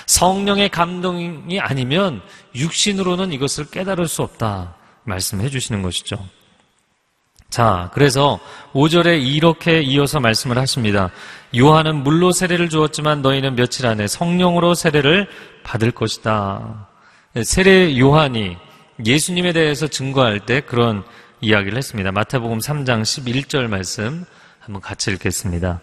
성령의 0.07 0.69
감동이 0.69 1.59
아니면 1.61 2.21
육신으로는 2.55 3.33
이것을 3.33 3.67
깨달을 3.71 4.07
수 4.09 4.23
없다. 4.23 4.75
말씀해 5.05 5.49
주시는 5.49 5.83
것이죠. 5.83 6.25
자, 7.51 7.91
그래서 7.93 8.41
5절에 8.73 9.23
이렇게 9.23 9.83
이어서 9.83 10.21
말씀을 10.21 10.57
하십니다. 10.57 11.11
요한은 11.55 11.97
물로 12.03 12.33
세례를 12.33 12.71
주었지만 12.71 13.21
너희는 13.21 13.57
며칠 13.57 13.87
안에 13.87 14.07
성령으로 14.07 14.73
세례를 14.75 15.29
받을 15.63 15.91
것이다. 15.91 16.89
세례 17.45 17.99
요한이 17.99 18.57
예수님에 19.05 19.53
대해서 19.53 19.87
증거할 19.87 20.41
때 20.41 20.61
그런 20.61 21.05
이야기를 21.43 21.77
했습니다. 21.77 22.11
마태복음 22.11 22.59
3장 22.59 23.03
11절 23.03 23.67
말씀 23.67 24.25
한번 24.59 24.81
같이 24.81 25.11
읽겠습니다. 25.11 25.81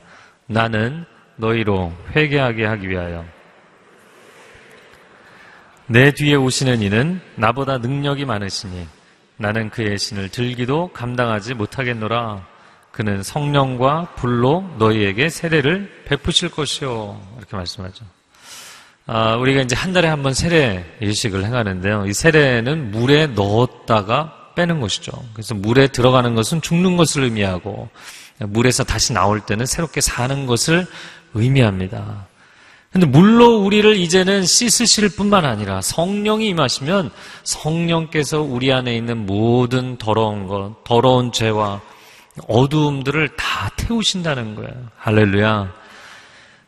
나는 0.48 1.06
너희로 1.36 1.94
회개하게 2.16 2.66
하기 2.66 2.90
위하여 2.90 3.26
내 5.86 6.12
뒤에 6.12 6.36
오시는 6.36 6.82
이는 6.82 7.22
나보다 7.36 7.78
능력이 7.78 8.26
많으시니 8.26 8.88
나는 9.40 9.70
그의 9.70 9.98
신을 9.98 10.30
들기도 10.30 10.90
감당하지 10.94 11.54
못하겠노라. 11.54 12.46
그는 12.92 13.24
성령과 13.24 14.16
불로 14.18 14.70
너희에게 14.78 15.30
세례를 15.30 16.04
베푸실 16.06 16.50
것이요. 16.50 17.22
이렇게 17.38 17.56
말씀하죠. 17.56 18.04
아, 19.08 19.36
우리가 19.38 19.62
이제 19.62 19.76
한 19.76 19.94
달에 19.94 20.08
한 20.10 20.22
번 20.22 20.34
세례 20.34 20.84
일식을 21.00 21.46
행하는데요. 21.46 22.06
이 22.08 22.14
세례는 22.14 22.92
물에 22.92 23.28
넣었다가 23.28 24.52
빼는 24.56 24.82
것이죠. 24.82 25.12
그래서 25.34 25.56
물에 25.56 25.88
들어가는 25.88 26.36
것은 26.36 26.62
죽는 26.62 26.98
것을 26.98 27.24
의미하고 27.24 27.90
물에서 28.40 28.84
다시 28.84 29.14
나올 29.14 29.40
때는 29.40 29.66
새롭게 29.66 30.02
사는 30.02 30.46
것을 30.46 30.86
의미합니다. 31.34 32.28
근데 32.92 33.06
물로 33.06 33.58
우리를 33.58 33.96
이제는 33.98 34.46
씻으실 34.46 35.10
뿐만 35.10 35.46
아니라 35.46 35.80
성령이 35.82 36.48
임하시면 36.48 37.12
성령께서 37.44 38.42
우리 38.42 38.74
안에 38.74 38.96
있는 38.96 39.26
모든 39.28 39.98
더러운 39.98 40.48
것, 40.48 40.84
더러운 40.84 41.32
죄와 41.32 41.82
어두움들을 42.48 43.36
다 43.36 43.70
태우신다는 43.78 44.56
거예요. 44.56 44.74
할렐루야. 44.98 45.72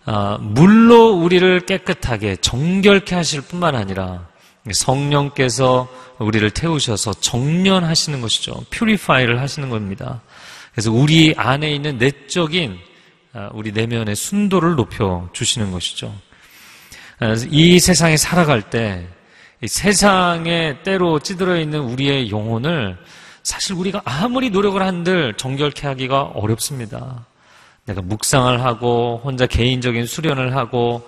아, 0.05 0.37
물로 0.41 1.11
우리를 1.11 1.61
깨끗하게 1.61 2.35
정결케 2.37 3.15
하실 3.15 3.41
뿐만 3.41 3.75
아니라 3.75 4.27
성령께서 4.71 5.87
우리를 6.19 6.47
태우셔서 6.51 7.13
정련하시는 7.13 8.21
것이죠. 8.21 8.63
퓨리파이를 8.69 9.39
하시는 9.39 9.69
겁니다. 9.69 10.21
그래서 10.71 10.91
우리 10.91 11.33
안에 11.35 11.73
있는 11.73 11.97
내적인 11.97 12.73
아, 12.73 12.90
우리 13.53 13.71
내면의 13.71 14.15
순도를 14.15 14.75
높여 14.75 15.29
주시는 15.33 15.71
것이죠. 15.71 16.13
아, 17.19 17.35
이 17.49 17.79
세상에 17.79 18.17
살아갈 18.17 18.69
때 18.69 19.07
세상에 19.65 20.81
때로 20.83 21.19
찌들어 21.19 21.57
있는 21.57 21.81
우리의 21.81 22.31
영혼을 22.31 22.97
사실 23.43 23.75
우리가 23.75 24.01
아무리 24.05 24.49
노력을 24.49 24.81
한들 24.81 25.35
정결케 25.35 25.87
하기가 25.87 26.23
어렵습니다. 26.23 27.25
내가 27.85 28.01
묵상을 28.01 28.61
하고 28.63 29.21
혼자 29.23 29.45
개인적인 29.45 30.05
수련을 30.05 30.55
하고 30.55 31.07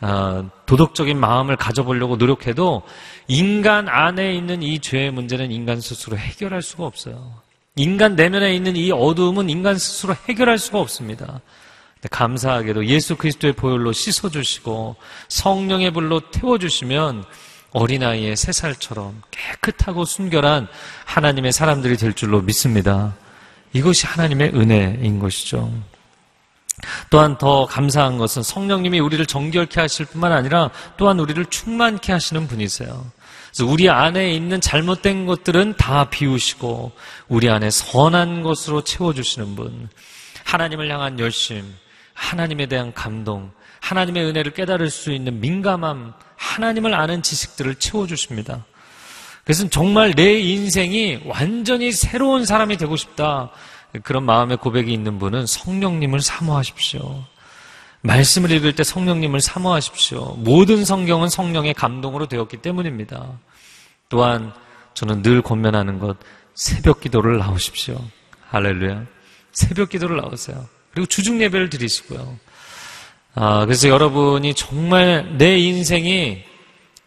어, 0.00 0.48
도덕적인 0.64 1.18
마음을 1.18 1.56
가져보려고 1.56 2.16
노력해도 2.16 2.82
인간 3.28 3.88
안에 3.88 4.34
있는 4.34 4.62
이 4.62 4.78
죄의 4.78 5.10
문제는 5.10 5.52
인간 5.52 5.80
스스로 5.80 6.16
해결할 6.16 6.62
수가 6.62 6.86
없어요. 6.86 7.34
인간 7.76 8.16
내면에 8.16 8.54
있는 8.54 8.76
이 8.76 8.90
어두움은 8.90 9.50
인간 9.50 9.76
스스로 9.78 10.14
해결할 10.28 10.58
수가 10.58 10.80
없습니다. 10.80 11.40
감사하게도 12.08 12.86
예수 12.86 13.16
그리스도의 13.16 13.52
보혈로 13.52 13.92
씻어주시고 13.92 14.96
성령의 15.28 15.90
불로 15.90 16.20
태워주시면 16.30 17.24
어린아이의 17.72 18.36
세 18.36 18.52
살처럼 18.52 19.22
깨끗하고 19.30 20.04
순결한 20.04 20.66
하나님의 21.04 21.52
사람들이 21.52 21.96
될 21.96 22.14
줄로 22.14 22.40
믿습니다. 22.40 23.14
이것이 23.72 24.06
하나님의 24.06 24.52
은혜인 24.54 25.18
것이죠. 25.20 25.72
또한 27.10 27.36
더 27.38 27.66
감사한 27.66 28.18
것은 28.18 28.42
성령님이 28.42 29.00
우리를 29.00 29.24
정결케 29.26 29.80
하실 29.80 30.06
뿐만 30.06 30.32
아니라 30.32 30.70
또한 30.96 31.20
우리를 31.20 31.44
충만케 31.46 32.12
하시는 32.12 32.48
분이세요. 32.48 33.10
그래서 33.50 33.70
우리 33.70 33.90
안에 33.90 34.32
있는 34.32 34.60
잘못된 34.60 35.26
것들은 35.26 35.74
다 35.76 36.08
비우시고 36.08 36.92
우리 37.28 37.50
안에 37.50 37.70
선한 37.70 38.42
것으로 38.42 38.82
채워주시는 38.82 39.56
분. 39.56 39.88
하나님을 40.44 40.90
향한 40.90 41.18
열심, 41.18 41.74
하나님에 42.14 42.66
대한 42.66 42.92
감동, 42.92 43.50
하나님의 43.80 44.24
은혜를 44.24 44.52
깨달을 44.52 44.90
수 44.90 45.12
있는 45.12 45.40
민감함, 45.40 46.12
하나님을 46.36 46.94
아는 46.94 47.22
지식들을 47.22 47.76
채워주십니다. 47.76 48.64
그래서 49.44 49.68
정말 49.68 50.12
내 50.14 50.38
인생이 50.38 51.22
완전히 51.24 51.92
새로운 51.92 52.44
사람이 52.44 52.76
되고 52.76 52.96
싶다. 52.96 53.50
그런 54.02 54.24
마음의 54.24 54.58
고백이 54.58 54.92
있는 54.92 55.18
분은 55.18 55.46
성령님을 55.46 56.20
사모하십시오. 56.20 57.24
말씀을 58.02 58.50
읽을 58.52 58.74
때 58.74 58.84
성령님을 58.84 59.40
사모하십시오. 59.40 60.36
모든 60.38 60.84
성경은 60.84 61.28
성령의 61.28 61.74
감동으로 61.74 62.26
되었기 62.26 62.58
때문입니다. 62.58 63.38
또한 64.08 64.52
저는 64.94 65.22
늘 65.22 65.42
권면하는 65.42 65.98
것, 65.98 66.16
새벽 66.54 67.00
기도를 67.00 67.38
나오십시오. 67.38 68.00
할렐루야. 68.48 69.04
새벽 69.52 69.90
기도를 69.90 70.16
나오세요. 70.16 70.66
그리고 70.92 71.06
주중 71.06 71.40
예배를 71.42 71.70
드리시고요. 71.70 72.38
아, 73.34 73.64
그래서 73.64 73.88
여러분이 73.88 74.54
정말 74.54 75.36
내 75.38 75.58
인생이 75.58 76.42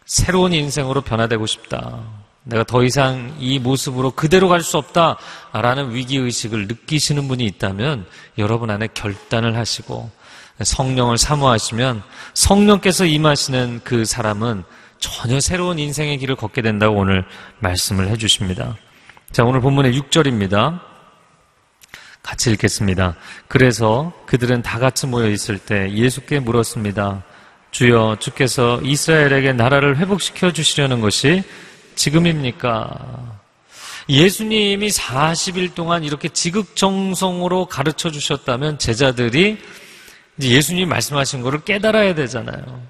새로운 0.06 0.52
인생으로 0.52 1.02
변화되고 1.02 1.46
싶다. 1.46 2.00
내가 2.44 2.64
더 2.64 2.82
이상 2.84 3.34
이 3.40 3.58
모습으로 3.58 4.10
그대로 4.10 4.48
갈 4.48 4.60
수 4.62 4.76
없다라는 4.76 5.94
위기의식을 5.94 6.66
느끼시는 6.66 7.26
분이 7.28 7.44
있다면 7.46 8.06
여러분 8.38 8.70
안에 8.70 8.88
결단을 8.92 9.56
하시고 9.56 10.10
성령을 10.62 11.16
사모하시면 11.18 12.02
성령께서 12.34 13.06
임하시는 13.06 13.80
그 13.82 14.04
사람은 14.04 14.64
전혀 14.98 15.40
새로운 15.40 15.78
인생의 15.78 16.18
길을 16.18 16.36
걷게 16.36 16.62
된다고 16.62 16.96
오늘 16.96 17.24
말씀을 17.60 18.08
해주십니다. 18.08 18.76
자, 19.32 19.42
오늘 19.44 19.60
본문의 19.60 19.98
6절입니다. 20.00 20.80
같이 22.24 22.50
읽겠습니다. 22.50 23.14
그래서 23.46 24.12
그들은 24.26 24.62
다 24.62 24.78
같이 24.78 25.06
모여 25.06 25.28
있을 25.28 25.58
때 25.58 25.92
예수께 25.92 26.40
물었습니다. 26.40 27.22
주여, 27.70 28.16
주께서 28.18 28.80
이스라엘에게 28.82 29.52
나라를 29.52 29.98
회복시켜 29.98 30.52
주시려는 30.52 31.00
것이 31.00 31.44
지금입니까? 31.94 33.40
예수님이 34.08 34.88
40일 34.88 35.74
동안 35.74 36.02
이렇게 36.02 36.28
지극정성으로 36.28 37.66
가르쳐 37.66 38.10
주셨다면 38.10 38.78
제자들이 38.78 39.58
예수님이 40.40 40.86
말씀하신 40.86 41.42
것을 41.42 41.60
깨달아야 41.60 42.14
되잖아요. 42.14 42.82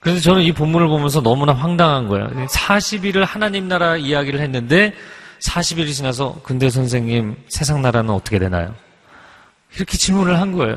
그래서 0.00 0.20
저는 0.20 0.42
이 0.42 0.52
본문을 0.52 0.88
보면서 0.88 1.20
너무나 1.20 1.52
황당한 1.52 2.08
거예요. 2.08 2.28
40일을 2.46 3.24
하나님 3.24 3.68
나라 3.68 3.96
이야기를 3.96 4.40
했는데 4.40 4.94
40일이 5.40 5.92
지나서 5.92 6.40
근데 6.42 6.70
선생님 6.70 7.36
세상 7.48 7.82
나라는 7.82 8.10
어떻게 8.10 8.38
되나요? 8.38 8.74
이렇게 9.76 9.96
질문을 9.96 10.40
한 10.40 10.52
거예요. 10.52 10.76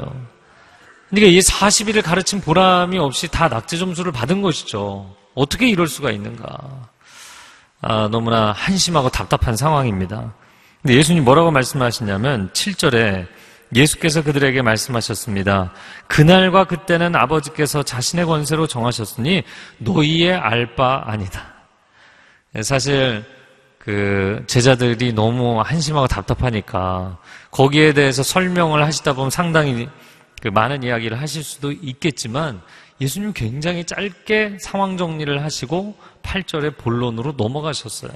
그러니까 1.10 1.32
이 1.32 1.40
40일을 1.40 2.04
가르친 2.04 2.42
보람이 2.42 2.98
없이 2.98 3.28
다 3.28 3.48
낙제 3.48 3.78
점수를 3.78 4.12
받은 4.12 4.42
것이죠. 4.42 5.16
어떻게 5.36 5.68
이럴 5.70 5.88
수가 5.88 6.12
있는가? 6.12 6.90
아, 7.82 8.08
너무나 8.12 8.52
한심하고 8.52 9.10
답답한 9.10 9.56
상황입니다. 9.56 10.34
근데 10.82 10.96
예수님 10.96 11.24
뭐라고 11.24 11.52
말씀하시냐면 11.52 12.50
7절에 12.54 13.28
예수께서 13.76 14.22
그들에게 14.22 14.62
말씀하셨습니다. 14.62 15.72
그날과 16.08 16.66
그때는 16.66 17.16
아버지께서 17.16 17.84
자신의 17.84 18.26
권세로 18.26 18.68
정하셨으니 18.68 19.44
너희의 19.80 20.34
알 20.34 20.76
바 20.76 21.04
아니다. 21.06 21.54
사실 22.62 23.24
그 23.84 24.44
제자들이 24.46 25.12
너무 25.14 25.60
한심하고 25.60 26.08
답답하니까 26.08 27.18
거기에 27.50 27.94
대해서 27.94 28.22
설명을 28.22 28.86
하시다 28.86 29.14
보면 29.14 29.32
상당히 29.32 29.90
그 30.40 30.50
많은 30.50 30.84
이야기를 30.84 31.20
하실 31.20 31.44
수도 31.44 31.72
있겠지만 31.72 32.62
예수님 33.00 33.34
굉장히 33.34 33.84
짧게 33.84 34.58
상황 34.62 34.98
정리를 34.98 35.44
하시고 35.44 35.96
8절의 36.22 36.78
본론으로 36.78 37.34
넘어가셨어요. 37.38 38.12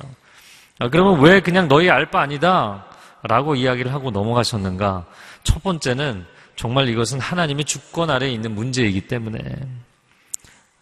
아, 0.78 0.89
그러면 0.89 1.19
왜 1.21 1.39
그냥 1.39 1.67
너희 1.67 1.89
알 1.89 2.12
바 2.12 2.21
아니다 2.21 2.86
라고 3.23 3.56
이야기를 3.56 3.91
하고 3.91 4.12
넘어가셨는가? 4.12 5.06
첫 5.43 5.63
번째는 5.63 6.25
정말 6.56 6.89
이것은 6.89 7.19
하나님의 7.19 7.65
주권 7.65 8.12
아래에 8.12 8.30
있는 8.30 8.54
문제이기 8.54 9.08
때문에 9.08 9.39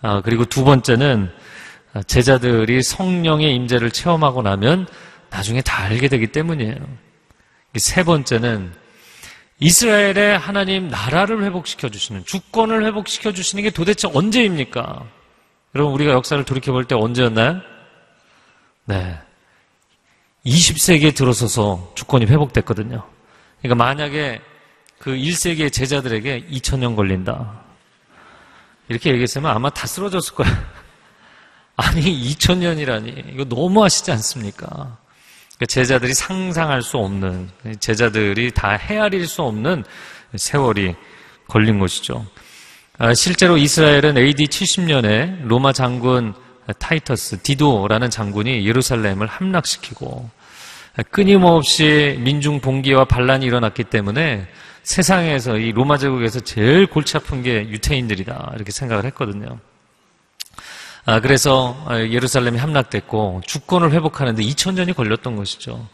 아, 0.02 0.22
그리고 0.22 0.43
두 0.43 0.65
번째는 0.65 1.32
제자들이 2.08 2.82
성령의 2.82 3.56
임재를 3.56 3.91
체험하고 3.91 4.41
나면 4.41 4.88
나중에 5.29 5.62
다 5.62 5.84
알게 5.84 6.08
되기 6.08 6.27
때문이에요. 6.27 6.75
세 7.75 8.03
번째는 8.03 8.73
이스라엘의 9.60 10.38
하나님 10.38 10.88
나라를 10.88 11.43
회복시켜 11.43 11.89
주시는 11.89 12.25
주권을 12.25 12.86
회복시켜 12.86 13.32
주시는 13.32 13.63
게 13.63 13.69
도대체 13.69 14.08
언제입니까? 14.12 15.06
여러분 15.75 15.93
우리가 15.93 16.12
역사를 16.12 16.43
돌이켜 16.43 16.71
볼 16.71 16.86
때 16.86 16.95
언제였나요? 16.95 17.62
네. 18.86 19.17
20세기에 20.45 21.15
들어서서 21.15 21.93
주권이 21.95 22.25
회복됐거든요. 22.25 23.03
그러니까 23.62 23.84
만약에 23.84 24.41
그 24.99 25.12
1세기의 25.12 25.71
제자들에게 25.71 26.47
2000년 26.49 26.95
걸린다. 26.95 27.62
이렇게 28.89 29.12
얘기했으면 29.12 29.51
아마 29.51 29.69
다 29.69 29.88
쓰러졌을 29.88 30.36
거예요. 30.36 30.53
아니, 31.75 32.01
2000년이라니. 32.01 33.33
이거 33.33 33.45
너무 33.45 33.83
하시지 33.83 34.12
않습니까? 34.12 34.67
그러니까 34.67 35.65
제자들이 35.67 36.13
상상할 36.13 36.81
수 36.81 36.97
없는, 36.97 37.49
제자들이 37.79 38.51
다 38.51 38.71
헤아릴 38.71 39.27
수 39.27 39.41
없는 39.43 39.83
세월이 40.36 40.95
걸린 41.47 41.79
것이죠. 41.79 42.25
아, 42.97 43.13
실제로 43.13 43.57
이스라엘은 43.57 44.17
AD 44.17 44.45
70년에 44.45 45.45
로마 45.47 45.73
장군 45.73 46.33
타이터스, 46.79 47.41
디도라는 47.41 48.09
장군이 48.09 48.65
예루살렘을 48.67 49.27
함락시키고 49.27 50.29
끊임없이 51.09 52.17
민중 52.19 52.62
봉기와 52.62 53.05
반란이 53.05 53.45
일어났기 53.45 53.86
때문에 53.86 54.47
세상에서 54.83 55.57
이 55.57 55.71
로마 55.71 55.97
제국에서 55.97 56.39
제일 56.41 56.86
골치 56.86 57.17
아픈 57.17 57.41
게 57.41 57.67
유태인들이다 57.67 58.53
이렇게 58.55 58.71
생각을 58.71 59.05
했거든요. 59.05 59.59
아, 61.06 61.20
그래서 61.20 61.76
예루살렘이 61.92 62.58
함락됐고 62.58 63.42
주권을 63.46 63.92
회복하는데 63.92 64.42
2000년이 64.42 64.96
걸렸던 64.96 65.36
것이죠. 65.36 65.88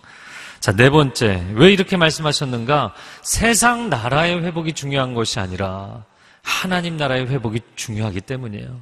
자, 0.60 0.72
네 0.74 0.90
번째. 0.90 1.44
왜 1.54 1.72
이렇게 1.72 1.98
말씀하셨는가? 1.98 2.94
세상 3.24 3.90
나라의 3.90 4.44
회복이 4.44 4.74
중요한 4.74 5.14
것이 5.14 5.40
아니라 5.40 6.04
하나님 6.44 6.98
나라의 6.98 7.28
회복이 7.28 7.62
중요하기 7.76 8.22
때문이에요. 8.22 8.82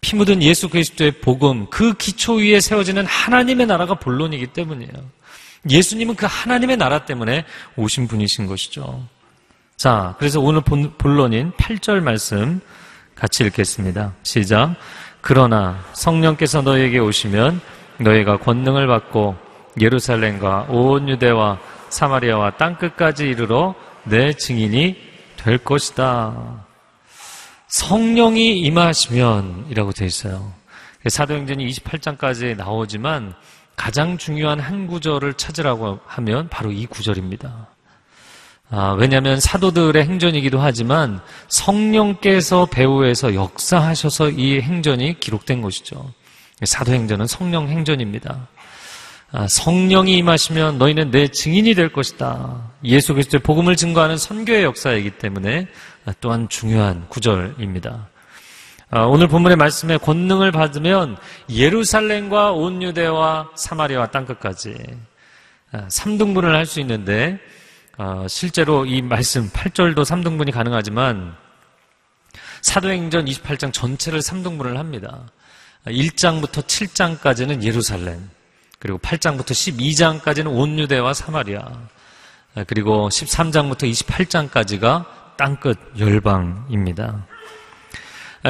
피 0.00 0.14
묻은 0.14 0.42
예수 0.42 0.68
그리스도의 0.68 1.12
복음, 1.20 1.68
그 1.70 1.94
기초 1.94 2.34
위에 2.34 2.60
세워지는 2.60 3.04
하나님의 3.06 3.66
나라가 3.66 3.94
본론이기 3.94 4.48
때문이에요. 4.48 4.92
예수님은 5.68 6.14
그 6.14 6.26
하나님의 6.28 6.76
나라 6.76 7.04
때문에 7.04 7.44
오신 7.76 8.06
분이신 8.06 8.46
것이죠. 8.46 9.04
자, 9.76 10.14
그래서 10.18 10.40
오늘 10.40 10.60
본론인 10.60 11.50
8절 11.52 12.00
말씀 12.00 12.60
같이 13.16 13.42
읽겠습니다. 13.44 14.14
시작. 14.22 14.76
그러나 15.20 15.78
성령께서 15.92 16.62
너에게 16.62 16.98
오시면 16.98 17.60
너희가 17.98 18.38
권능을 18.38 18.86
받고 18.86 19.36
예루살렘과 19.80 20.66
온 20.68 21.08
유대와 21.08 21.58
사마리아와 21.88 22.52
땅끝까지 22.52 23.28
이르러 23.28 23.74
내 24.04 24.32
증인이 24.32 24.96
될 25.36 25.58
것이다. 25.58 26.64
성령이 27.68 28.60
임하시면 28.60 29.66
이라고 29.70 29.92
되어 29.92 30.06
있어요. 30.06 30.52
사도행전이 31.06 31.66
28장까지 31.68 32.56
나오지만 32.56 33.34
가장 33.76 34.18
중요한 34.18 34.58
한 34.58 34.86
구절을 34.86 35.34
찾으라고 35.34 36.00
하면 36.04 36.48
바로 36.48 36.72
이 36.72 36.86
구절입니다. 36.86 37.68
아, 38.70 38.94
왜냐하면 38.98 39.40
사도들의 39.40 40.04
행전이기도 40.04 40.60
하지만 40.60 41.20
성령께서 41.48 42.66
배후에서 42.66 43.34
역사하셔서 43.34 44.30
이 44.30 44.60
행전이 44.60 45.20
기록된 45.20 45.62
것이죠. 45.62 46.12
사도행전은 46.62 47.26
성령 47.26 47.68
행전입니다. 47.68 48.48
아, 49.32 49.46
성령이 49.46 50.18
임하시면 50.18 50.78
너희는 50.78 51.10
내 51.10 51.28
증인이 51.28 51.74
될 51.74 51.92
것이다. 51.92 52.72
예수 52.84 53.14
그리스도의 53.14 53.42
복음을 53.42 53.74
증거하는 53.74 54.18
선교의 54.18 54.64
역사이기 54.64 55.12
때문에 55.12 55.66
또한 56.20 56.48
중요한 56.48 57.06
구절입니다. 57.08 58.08
아, 58.90 59.00
오늘 59.02 59.28
본문의 59.28 59.56
말씀에 59.56 59.96
권능을 59.98 60.52
받으면 60.52 61.16
예루살렘과 61.50 62.52
온 62.52 62.82
유대와 62.82 63.50
사마리아와 63.54 64.06
땅끝까지 64.08 64.76
3등분을 65.72 66.46
아, 66.46 66.58
할수 66.58 66.80
있는데 66.80 67.38
실제로 68.28 68.86
이 68.86 69.02
말씀 69.02 69.50
8절도 69.50 69.96
3등분이 69.96 70.52
가능하지만 70.52 71.34
사도행전 72.62 73.24
28장 73.24 73.72
전체를 73.72 74.20
3등분을 74.20 74.76
합니다. 74.76 75.22
1장부터 75.86 76.64
7장까지는 76.64 77.62
예루살렘, 77.62 78.28
그리고 78.78 78.98
8장부터 78.98 79.50
12장까지는 79.50 80.46
온 80.48 80.78
유대와 80.78 81.14
사마리아. 81.14 81.66
그리고 82.66 83.08
13장부터 83.08 83.90
28장까지가 83.90 85.06
땅끝 85.36 85.78
열방입니다. 85.98 87.26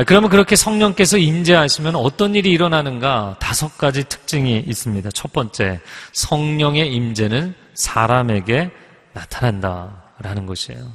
그러면 0.06 0.30
그렇게 0.30 0.56
성령께서 0.56 1.18
임재하시면 1.18 1.96
어떤 1.96 2.34
일이 2.34 2.50
일어나는가? 2.50 3.36
다섯 3.38 3.76
가지 3.78 4.04
특징이 4.04 4.58
있습니다. 4.66 5.10
첫 5.10 5.32
번째, 5.32 5.80
성령의 6.12 6.92
임재는 6.92 7.54
사람에게 7.74 8.70
나타난다라는 9.18 10.46
것이에요. 10.46 10.92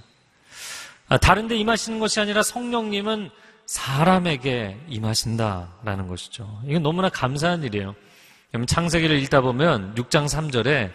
다른 1.21 1.47
데 1.47 1.55
임하시는 1.55 1.99
것이 1.99 2.19
아니라 2.19 2.41
성령님은 2.41 3.29
사람에게 3.65 4.77
임하신다라는 4.89 6.07
것이죠. 6.07 6.62
이건 6.65 6.83
너무나 6.83 7.09
감사한 7.09 7.63
일이에요. 7.63 7.95
창세기를 8.67 9.17
읽다 9.23 9.41
보면 9.41 9.95
6장 9.95 10.25
3절에 10.25 10.91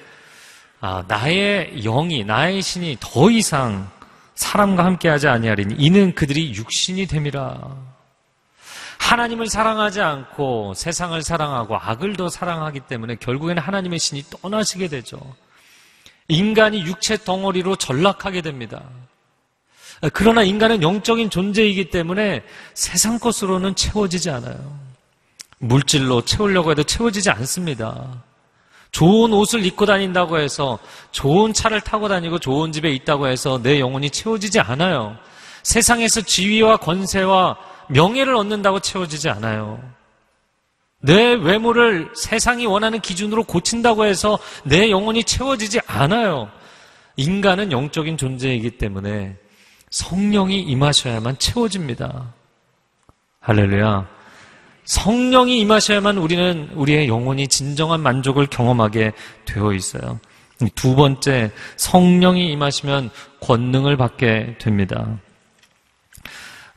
아, 0.81 1.05
나의 1.09 1.83
영이 1.83 2.25
나의 2.25 2.63
신이 2.63 2.99
더 3.01 3.31
이상 3.31 3.91
사람과 4.35 4.85
함께하지 4.85 5.27
아니하리니 5.27 5.75
이는 5.77 6.15
그들이 6.15 6.55
육신이 6.55 7.07
됨이라. 7.07 7.89
하나님을 8.99 9.49
사랑하지 9.49 10.01
않고 10.01 10.75
세상을 10.75 11.21
사랑하고 11.23 11.77
악을 11.77 12.17
더 12.17 12.29
사랑하기 12.29 12.81
때문에 12.81 13.17
결국에는 13.17 13.61
하나님의 13.61 13.99
신이 13.99 14.25
떠나시게 14.31 14.89
되죠. 14.89 15.19
인간이 16.29 16.83
육체 16.83 17.17
덩어리로 17.17 17.77
전락하게 17.77 18.43
됩니다. 18.43 18.83
그러나 20.13 20.43
인간은 20.43 20.83
영적인 20.83 21.31
존재이기 21.31 21.91
때문에 21.91 22.45
세상 22.75 23.19
것으로는 23.19 23.75
채워지지 23.75 24.31
않아요. 24.31 24.79
물질로 25.59 26.23
채우려고 26.23 26.71
해도 26.71 26.85
채워지지 26.85 27.31
않습니다. 27.31 28.23
좋은 28.91 29.33
옷을 29.33 29.65
입고 29.67 29.87
다닌다고 29.87 30.39
해서 30.39 30.79
좋은 31.11 31.53
차를 31.53 31.81
타고 31.81 32.09
다니고 32.09 32.39
좋은 32.39 32.73
집에 32.73 32.91
있다고 32.93 33.27
해서 33.27 33.61
내 33.63 33.81
영혼이 33.81 34.11
채워지지 34.11 34.61
않아요. 34.61 35.17
세상에서 35.63 36.21
지위와 36.21 36.77
권세와 36.77 37.57
명예를 37.89 38.37
얻는다고 38.37 38.81
채워지지 38.81 39.29
않아요. 39.31 39.83
내 41.01 41.35
외모를 41.35 42.11
세상이 42.15 42.67
원하는 42.67 43.01
기준으로 43.01 43.45
고친다고 43.45 44.05
해서 44.05 44.39
내 44.65 44.91
영혼이 44.91 45.25
채워지지 45.25 45.81
않아요. 45.87 46.51
인간은 47.17 47.73
영적인 47.73 48.17
존재이기 48.17 48.73
때문에 48.79 49.37
성령이 49.91 50.61
임하셔야만 50.63 51.39
채워집니다. 51.39 52.35
할렐루야. 53.41 54.09
성령이 54.85 55.61
임하셔야만 55.61 56.19
우리는 56.19 56.71
우리의 56.75 57.09
영혼이 57.09 57.49
진정한 57.49 58.01
만족을 58.01 58.47
경험하게 58.47 59.13
되어 59.45 59.73
있어요. 59.73 60.19
두 60.75 60.97
번째, 60.97 61.53
성령이 61.77 62.51
임하시면 62.53 63.11
권능을 63.41 63.97
받게 63.97 64.57
됩니다. 64.59 65.19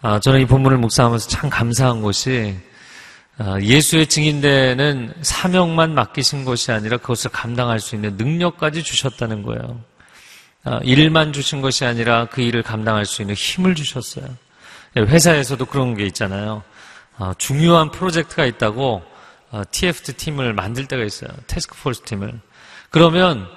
아, 0.02 0.20
저는 0.20 0.42
이 0.42 0.46
본문을 0.46 0.78
묵상하면서 0.78 1.28
참 1.30 1.50
감사한 1.50 2.02
것이 2.02 2.56
아, 2.56 2.71
예수의 3.62 4.08
증인되는 4.08 5.13
사명만 5.22 5.94
맡기신 5.96 6.46
것이 6.46 6.72
아니라 6.72 6.98
그것을 6.98 7.32
감당할 7.32 7.80
수 7.80 7.96
있는 7.96 8.17
능력까지 8.17 8.84
주셨다는 8.84 9.44
거예요. 9.44 9.82
아, 10.63 10.80
일만 10.84 11.34
주신 11.34 11.62
것이 11.62 11.86
아니라 11.86 12.26
그 12.26 12.41
일을 12.41 12.62
감당할 12.62 13.06
수 13.06 13.22
있는 13.22 13.34
힘을 13.34 13.74
주셨어요. 13.74 14.26
회사에서도 14.96 15.65
그런 15.65 15.96
게 15.96 16.06
있잖아요. 16.06 16.63
어, 17.17 17.34
중요한 17.38 17.89
프로젝트가 17.91 18.46
있다고 18.46 19.02
어, 19.52 19.63
TFT 19.72 20.13
팀을 20.13 20.54
만들 20.54 20.88
때가 20.88 21.04
있어요. 21.04 21.30
테스크포스 21.48 22.02
팀을. 22.04 22.39
그러면 22.89 23.48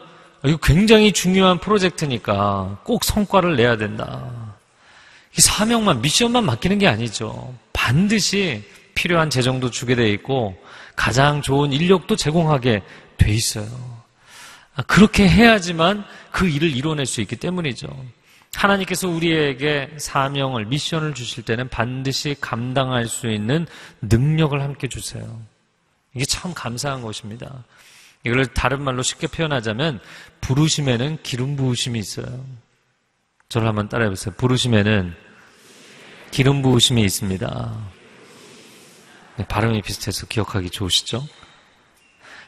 이거 0.45 0.57
굉장히 0.59 1.13
중요한 1.13 1.59
프로젝트니까 1.59 2.79
꼭 2.85 3.05
성과를 3.05 3.57
내야 3.57 3.77
된다. 3.77 4.31
이 5.37 5.41
사명만 5.41 6.01
미션만 6.01 6.45
맡기는 6.45 6.79
게 6.79 6.87
아니죠. 6.87 7.55
반드시 7.73 8.65
필요한 8.95 9.31
재정도 9.31 9.71
주게 9.71 9.95
돼 9.95 10.11
있고 10.13 10.57
가장 10.97 11.43
좋은 11.43 11.73
인력도 11.73 12.17
제공하게 12.17 12.83
돼 13.17 13.31
있어요. 13.33 13.67
아, 14.77 14.83
그렇게 14.83 15.29
해야지만 15.29 16.05
그 16.31 16.49
일을 16.49 16.75
이뤄낼 16.75 17.07
수 17.07 17.21
있기 17.21 17.37
때문이죠. 17.37 17.89
하나님께서 18.55 19.09
우리에게 19.09 19.91
사명을, 19.99 20.67
미션을 20.67 21.15
주실 21.15 21.45
때는 21.45 21.69
반드시 21.69 22.37
감당할 22.41 23.07
수 23.07 23.29
있는 23.29 23.67
능력을 24.01 24.61
함께 24.61 24.89
주세요. 24.89 25.41
이게 26.15 26.25
참 26.25 26.55
감사한 26.55 27.03
것입니다. 27.03 27.65
이걸 28.25 28.47
다른 28.47 28.83
말로 28.83 29.03
쉽게 29.03 29.27
표현하자면, 29.27 30.01
부르심에는 30.41 31.19
기름 31.23 31.57
부으심이 31.57 31.99
있어요. 31.99 32.45
저를 33.49 33.69
한번 33.69 33.89
따라해 33.89 34.09
보세요. 34.09 34.35
부르심에는 34.37 35.15
기름 36.31 36.63
부으심이 36.63 37.03
있습니다. 37.03 37.94
네, 39.37 39.45
발음이 39.47 39.83
비슷해서 39.83 40.27
기억하기 40.27 40.71
좋으시죠? 40.71 41.23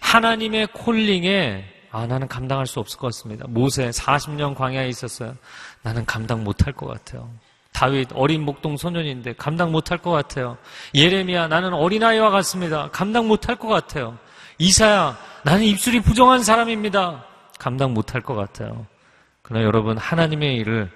하나님의 0.01 0.69
콜링에 0.69 1.65
아, 1.91 2.07
나는 2.07 2.29
감당할 2.29 2.67
수 2.67 2.79
없을 2.79 2.99
것 2.99 3.07
같습니다. 3.09 3.47
모세 3.49 3.89
40년 3.89 4.55
광야에 4.55 4.89
있었어요. 4.89 5.35
나는 5.83 6.05
감당 6.05 6.45
못할 6.45 6.73
것 6.73 6.87
같아요. 6.87 7.31
다윗 7.73 8.09
어린 8.15 8.43
목동 8.43 8.77
소년인데 8.77 9.35
감당 9.35 9.73
못할 9.73 9.99
것 9.99 10.11
같아요. 10.11 10.59
예레미야 10.95 11.49
나는 11.49 11.73
어린아이와 11.75 12.31
같습니다. 12.31 12.91
감당 12.91 13.29
못할 13.29 13.57
것 13.57 13.69
같아요. 13.69 14.19
이사야 14.59 15.19
나는 15.43 15.65
입술이 15.65 16.01
부정한 16.01 16.43
사람입니다. 16.43 17.25
감당 17.59 17.95
못할 17.95 18.21
것 18.21 18.35
같아요. 18.35 18.87
그러나 19.43 19.65
여러분 19.65 19.99
하나님의 19.99 20.57
일을 20.57 20.91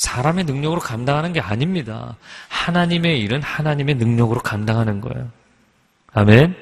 사람의 0.00 0.44
능력으로 0.44 0.80
감당하는 0.80 1.34
게 1.34 1.40
아닙니다. 1.40 2.16
하나님의 2.48 3.20
일은 3.20 3.42
하나님의 3.42 3.96
능력으로 3.96 4.40
감당하는 4.40 5.02
거예요. 5.02 5.28
아멘. 6.14 6.56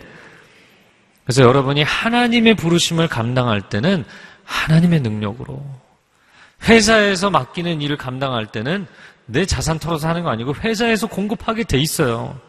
그래서 1.23 1.43
여러분이 1.43 1.85
하나님의 1.85 2.57
부르심을 2.57 3.07
감당할 3.07 3.69
때는 3.69 4.05
하나님의 4.43 5.03
능력으로 5.03 5.65
회사에서 6.65 7.31
맡기는 7.31 7.81
일을 7.81 7.97
감당할 7.97 8.47
때는 8.47 8.89
내 9.27 9.47
자산 9.47 9.79
털어서 9.79 10.09
하는 10.09 10.25
거 10.25 10.31
아니고 10.31 10.57
회사에서 10.57 11.07
공급하게 11.07 11.63
돼 11.63 11.79
있어요. 11.79 12.41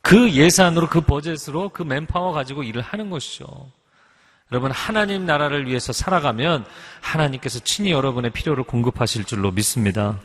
그 0.00 0.30
예산으로, 0.30 0.88
그 0.88 1.00
버젯으로, 1.00 1.70
그 1.70 1.82
맨파워 1.82 2.30
가지고 2.30 2.62
일을 2.62 2.82
하는 2.82 3.10
것이죠. 3.10 3.46
여러분, 4.50 4.70
하나님 4.70 5.26
나라를 5.26 5.66
위해서 5.66 5.92
살아가면 5.92 6.64
하나님께서 7.00 7.58
친히 7.60 7.90
여러분의 7.90 8.30
필요를 8.30 8.64
공급하실 8.64 9.24
줄로 9.24 9.50
믿습니다. 9.50 10.18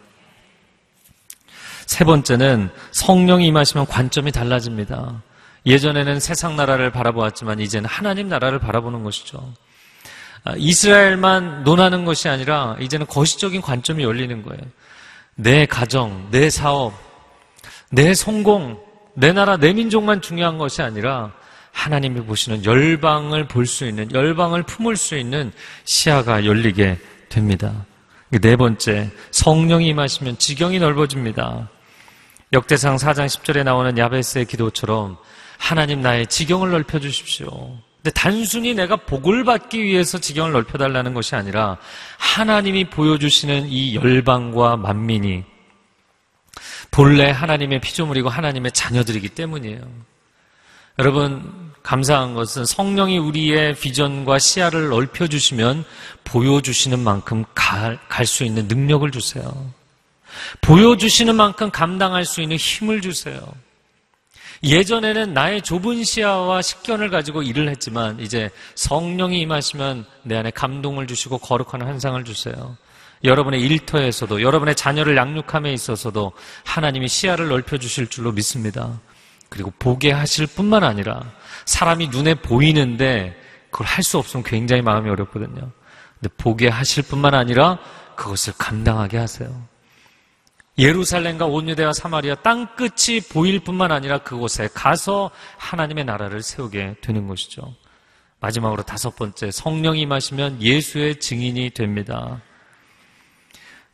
세 1.86 2.06
번째는 2.06 2.70
성령이 2.92 3.46
임하시면 3.48 3.88
관점이 3.88 4.32
달라집니다. 4.32 5.22
예전에는 5.66 6.20
세상 6.22 6.56
나라를 6.56 6.92
바라보았지만 6.92 7.60
이제는 7.60 7.90
하나님 7.90 8.30
나라를 8.30 8.60
바라보는 8.60 9.04
것이죠. 9.04 9.54
아, 10.46 10.54
이스라엘만 10.58 11.64
논하는 11.64 12.06
것이 12.06 12.30
아니라 12.30 12.78
이제는 12.80 13.08
거시적인 13.08 13.62
관점이 13.62 14.04
열리는 14.04 14.42
거예요. 14.42 14.62
내 15.36 15.66
가정, 15.66 16.30
내 16.32 16.50
사업, 16.50 16.94
내 17.90 18.14
성공, 18.14 18.82
내 19.14 19.32
나라, 19.32 19.58
내 19.58 19.74
민족만 19.74 20.22
중요한 20.22 20.58
것이 20.58 20.82
아니라 20.82 21.32
하나님이 21.74 22.22
보시는 22.22 22.64
열방을 22.64 23.48
볼 23.48 23.66
수 23.66 23.86
있는, 23.86 24.10
열방을 24.14 24.64
품을 24.64 24.96
수 24.96 25.18
있는 25.18 25.52
시야가 25.84 26.46
열리게 26.46 26.98
됩니다. 27.28 27.86
네 28.30 28.56
번째, 28.56 29.12
성령이 29.32 29.88
임하시면 29.88 30.38
지경이 30.38 30.80
넓어집니다. 30.80 31.70
역대상 32.54 32.96
4장 32.96 33.26
10절에 33.26 33.64
나오는 33.64 33.98
야베스의 33.98 34.46
기도처럼 34.46 35.18
하나님 35.58 36.02
나의 36.02 36.28
지경을 36.28 36.72
넓혀 36.72 37.00
주십시오. 37.00 37.50
근데 37.98 38.12
단순히 38.12 38.74
내가 38.74 38.96
복을 38.96 39.44
받기 39.44 39.82
위해서 39.82 40.20
지경을 40.20 40.52
넓혀 40.52 40.78
달라는 40.78 41.14
것이 41.14 41.36
아니라 41.36 41.78
하나님이 42.18 42.90
보여주시는 42.90 43.68
이 43.70 43.96
열방과 43.96 44.78
만민이 44.78 45.44
본래 46.92 47.32
하나님의 47.32 47.82
피조물이고 47.82 48.30
하나님의 48.30 48.72
자녀들이기 48.72 49.30
때문이에요. 49.30 50.13
여러분, 51.00 51.72
감사한 51.82 52.34
것은 52.34 52.66
성령이 52.66 53.18
우리의 53.18 53.76
비전과 53.76 54.40
시야를 54.40 54.90
넓혀주시면 54.90 55.84
보여주시는 56.24 57.00
만큼 57.00 57.44
갈 57.54 58.00
수 58.26 58.44
있는 58.44 58.68
능력을 58.68 59.10
주세요. 59.12 59.74
보여주시는 60.62 61.36
만큼 61.36 61.72
감당할 61.72 62.26
수 62.26 62.42
있는 62.42 62.58
힘을 62.58 63.02
주세요. 63.02 63.42
예전에는 64.64 65.34
나의 65.34 65.62
좁은 65.62 66.04
시야와 66.04 66.62
식견을 66.62 67.10
가지고 67.10 67.44
일을 67.44 67.68
했지만 67.70 68.20
이제 68.22 68.50
성령이 68.76 69.42
임하시면 69.42 70.06
내 70.24 70.38
안에 70.38 70.52
감동을 70.52 71.06
주시고 71.06 71.40
거룩한 71.40 71.82
환상을 71.82 72.24
주세요. 72.24 72.78
여러분의 73.26 73.62
일터에서도 73.62 74.42
여러분의 74.42 74.76
자녀를 74.76 75.18
양육함에 75.18 75.74
있어서도 75.74 76.32
하나님이 76.64 77.10
시야를 77.10 77.50
넓혀 77.50 77.78
주실 77.78 78.08
줄로 78.08 78.32
믿습니다. 78.32 79.00
그리고 79.54 79.72
보게 79.78 80.12
하실 80.12 80.48
뿐만 80.48 80.84
아니라 80.84 81.22
사람이 81.66 82.08
눈에 82.08 82.34
보이는데 82.34 83.40
그걸 83.70 83.86
할 83.86 84.04
수 84.04 84.18
없으면 84.18 84.44
굉장히 84.44 84.82
마음이 84.82 85.08
어렵거든요. 85.12 85.70
근데 86.20 86.36
보게 86.38 86.70
하실 86.70 87.04
뿐만 87.04 87.36
아니라 87.36 87.78
그것을 88.16 88.54
감당하게 88.58 89.20
하세요. 89.20 89.68
예루살렘과 90.80 91.46
온유대와 91.46 91.94
사마리아 91.94 92.34
땅 92.34 92.76
끝이 92.76 93.22
보일 93.32 93.60
뿐만 93.60 93.92
아니라 93.92 94.18
그곳에 94.18 94.70
가서 94.74 95.30
하나님의 95.58 96.06
나라를 96.06 96.42
세우게 96.42 96.96
되는 97.02 97.28
것이죠. 97.28 97.76
마지막으로 98.40 98.82
다섯 98.82 99.16
번째, 99.16 99.52
성령이 99.52 100.02
임하시면 100.02 100.64
예수의 100.64 101.20
증인이 101.20 101.70
됩니다. 101.70 102.42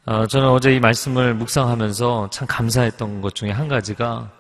어, 0.06 0.26
저는 0.26 0.48
어제 0.48 0.74
이 0.74 0.80
말씀을 0.80 1.34
묵상하면서 1.34 2.30
참 2.32 2.48
감사했던 2.48 3.20
것 3.20 3.36
중에 3.36 3.52
한 3.52 3.68
가지가 3.68 4.39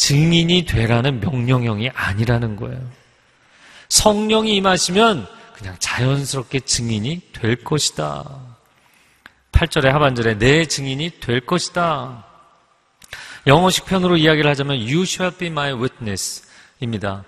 증인이 0.00 0.64
되라는 0.64 1.20
명령형이 1.20 1.90
아니라는 1.90 2.56
거예요. 2.56 2.80
성령이 3.90 4.56
임하시면 4.56 5.28
그냥 5.54 5.76
자연스럽게 5.78 6.60
증인이 6.60 7.20
될 7.34 7.62
것이다. 7.62 8.24
8절의 9.52 9.90
하반절에 9.90 10.38
내 10.38 10.64
증인이 10.64 11.20
될 11.20 11.44
것이다. 11.44 12.24
영어식 13.46 13.84
편으로 13.84 14.16
이야기를 14.16 14.48
하자면 14.48 14.78
You 14.78 15.02
shall 15.02 15.36
be 15.36 15.48
my 15.48 15.72
witness 15.74 16.48
입니다. 16.80 17.24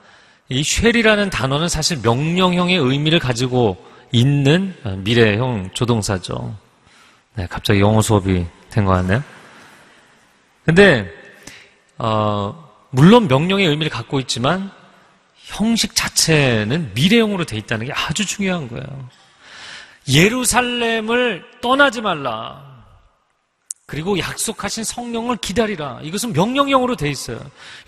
이 0.49 0.61
shall이라는 0.61 1.29
단어는 1.29 1.69
사실 1.69 1.99
명령형의 2.03 2.79
의미를 2.79 3.19
가지고 3.19 3.85
있는 4.13 4.75
미래형 5.05 5.73
조동사죠. 5.75 6.57
네, 7.35 7.47
갑자기 7.49 7.81
영어 7.81 8.01
수업이 8.01 8.47
된 8.71 8.87
것 8.87 8.93
같네요. 8.93 9.23
근데, 10.65 11.22
어, 11.99 12.71
물론 12.91 13.29
명령의 13.29 13.67
의미를 13.67 13.91
갖고 13.91 14.21
있지만 14.21 14.71
형식 15.35 15.95
자체는 15.95 16.93
미래형으로 16.95 17.45
돼 17.45 17.57
있다는 17.57 17.87
게 17.87 17.93
아주 17.93 18.25
중요한 18.25 18.69
거예요. 18.69 19.09
예루살렘을 20.09 21.45
떠나지 21.61 22.01
말라. 22.01 22.73
그리고 23.87 24.19
약속하신 24.19 24.85
성령을 24.85 25.37
기다리라. 25.37 26.01
이것은 26.03 26.33
명령형으로 26.33 26.97
돼 26.97 27.11
있어요. 27.11 27.39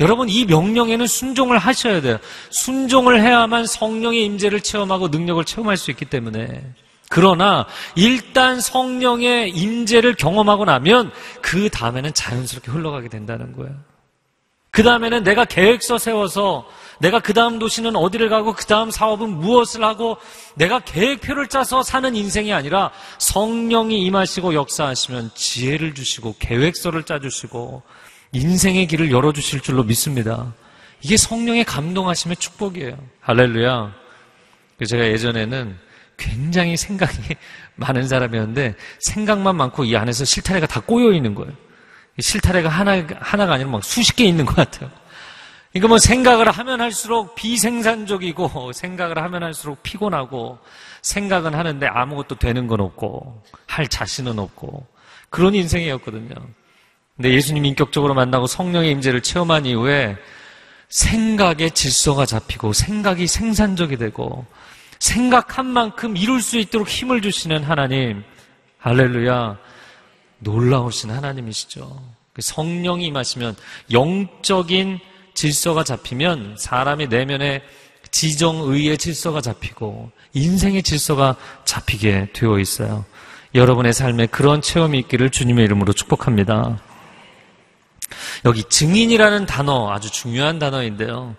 여러분 0.01 0.29
이 0.29 0.45
명령에는 0.45 1.07
순종을 1.07 1.57
하셔야 1.57 2.01
돼요. 2.03 2.19
순종을 2.51 3.23
해야만 3.23 3.67
성령의 3.67 4.25
임재를 4.25 4.61
체험하고 4.61 5.09
능력을 5.09 5.43
체험할 5.45 5.77
수 5.77 5.91
있기 5.91 6.05
때문에. 6.05 6.63
그러나 7.09 7.67
일단 7.95 8.61
성령의 8.61 9.51
임재를 9.51 10.15
경험하고 10.15 10.65
나면 10.65 11.11
그 11.41 11.71
다음에는 11.71 12.13
자연스럽게 12.13 12.71
흘러가게 12.71 13.09
된다는 13.09 13.53
거예요. 13.57 13.75
그 14.75 14.83
다음에는 14.83 15.23
내가 15.23 15.45
계획서 15.45 15.99
세워서 15.99 16.69
내가 16.99 17.21
그 17.21 17.33
다음 17.33 17.61
도시는 17.61 17.95
어디를 17.95 18.29
가고 18.29 18.55
그 18.55 18.67
다음 18.67 18.91
사업은 18.91 19.31
무엇을 19.31 19.85
하고 19.85 20.17
내가 20.57 20.81
계획표를 20.81 21.47
짜서 21.47 21.85
사는 21.85 22.13
인생이 22.17 22.53
아니라 22.53 22.91
성령이 23.19 24.03
임하시고 24.05 24.53
역사하시면 24.55 25.31
지혜를 25.37 25.95
주시고 25.95 26.35
계획서를 26.41 27.05
짜주시고 27.05 27.83
인생의 28.33 28.89
길을 28.89 29.13
열어주실 29.13 29.61
줄로 29.61 29.85
믿습니다. 29.85 30.53
이게 31.03 31.17
성령의 31.17 31.65
감동하심의 31.65 32.37
축복이에요. 32.39 32.99
할렐루야. 33.21 33.95
제가 34.89 35.07
예전에는 35.07 35.79
굉장히 36.17 36.77
생각이 36.77 37.17
많은 37.77 38.09
사람이었는데 38.09 38.75
생각만 38.99 39.55
많고 39.55 39.85
이 39.85 39.95
안에서 39.97 40.25
실타래가 40.25 40.67
다 40.67 40.81
꼬여 40.81 41.13
있는 41.13 41.37
거예요. 41.37 41.53
실타래가 42.21 42.69
하나, 42.69 43.05
하나가 43.21 43.55
아니라 43.55 43.71
막 43.71 43.85
수십 43.85 44.17
개 44.17 44.25
있는 44.25 44.45
것 44.45 44.55
같아요. 44.55 44.91
이거 45.73 45.89
뭐 45.89 45.99
생각을 45.99 46.51
하면 46.51 46.81
할수록 46.81 47.35
비생산적이고 47.35 48.73
생각을 48.73 49.21
하면 49.23 49.43
할수록 49.43 49.83
피곤하고 49.83 50.59
생각은 51.03 51.55
하는데 51.55 51.87
아무것도 51.87 52.37
되는 52.37 52.69
건 52.69 52.81
없고 52.81 53.43
할 53.67 53.89
자신은 53.89 54.39
없고 54.39 54.87
그런 55.31 55.55
인생이었거든요. 55.55 56.35
근데 57.17 57.33
예수님 57.33 57.65
인격적으로 57.65 58.15
만나고 58.15 58.47
성령의 58.47 58.93
임재를 58.93 59.21
체험한 59.21 59.67
이후에 59.67 60.17
생각의 60.89 61.73
질서가 61.73 62.25
잡히고 62.25 62.73
생각이 62.73 63.27
생산적이 63.27 63.97
되고 63.97 64.47
생각한 65.01 65.67
만큼 65.67 66.17
이룰 66.17 66.41
수 66.41 66.57
있도록 66.57 66.89
힘을 66.89 67.21
주시는 67.21 67.65
하나님 67.65 68.23
할렐루야 68.79 69.59
놀라우신 70.45 71.11
하나님이시죠. 71.11 72.01
그 72.33 72.43
성령이 72.43 73.07
임하시면 73.07 73.57
영적인 73.91 75.01
질서가 75.35 75.83
잡히면 75.83 76.57
사람의 76.59 77.09
내면에 77.09 77.63
지정의의 78.11 78.97
질서가 78.99 79.41
잡히고 79.41 80.13
인생의 80.35 80.83
질서가 80.85 81.35
잡히게 81.65 82.29
되어 82.33 82.59
있어요. 82.61 83.05
여러분의 83.55 83.93
삶에 83.93 84.27
그런 84.27 84.63
체험이 84.63 84.99
있기를 85.01 85.31
주님의 85.31 85.65
이름으로 85.65 85.93
축복합니다. 85.93 86.79
여기 88.45 88.63
증인이라는 88.65 89.47
단어 89.47 89.91
아주 89.93 90.11
중요한 90.11 90.59
단어인데요. 90.59 91.35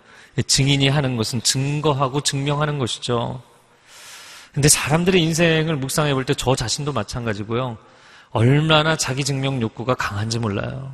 증인이 0.46 0.88
하는 0.88 1.16
것은 1.16 1.42
증거하고 1.42 2.20
증명하는 2.20 2.78
것이죠. 2.78 3.42
근데 4.52 4.68
사람들의 4.68 5.22
인생을 5.22 5.76
묵상해 5.76 6.12
볼 6.14 6.24
때 6.24 6.34
저 6.34 6.54
자신도 6.54 6.92
마찬가지고요. 6.92 7.78
얼마나 8.30 8.96
자기 8.96 9.24
증명 9.24 9.60
욕구가 9.60 9.94
강한지 9.94 10.38
몰라요. 10.38 10.92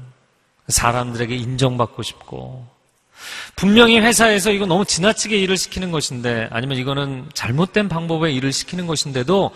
사람들에게 0.68 1.34
인정받고 1.34 2.02
싶고. 2.02 2.66
분명히 3.56 3.98
회사에서 4.00 4.50
이거 4.50 4.66
너무 4.66 4.84
지나치게 4.84 5.38
일을 5.38 5.56
시키는 5.56 5.90
것인데, 5.90 6.48
아니면 6.50 6.78
이거는 6.78 7.30
잘못된 7.34 7.88
방법의 7.88 8.34
일을 8.34 8.52
시키는 8.52 8.86
것인데도 8.86 9.52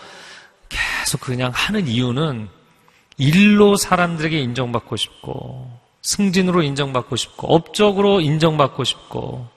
계속 0.69 1.21
그냥 1.21 1.51
하는 1.53 1.87
이유는 1.87 2.49
일로 3.17 3.75
사람들에게 3.75 4.39
인정받고 4.39 4.95
싶고, 4.95 5.69
승진으로 6.01 6.61
인정받고 6.61 7.15
싶고, 7.15 7.53
업적으로 7.53 8.21
인정받고 8.21 8.83
싶고, 8.83 9.47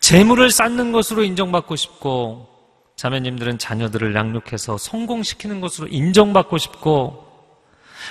재물을 0.00 0.50
쌓는 0.50 0.92
것으로 0.92 1.22
인정받고 1.22 1.76
싶고, 1.76 2.48
자매님들은 2.96 3.58
자녀들을 3.58 4.14
양육해서 4.14 4.78
성공시키는 4.78 5.60
것으로 5.60 5.88
인정받고 5.88 6.58
싶고, 6.58 7.25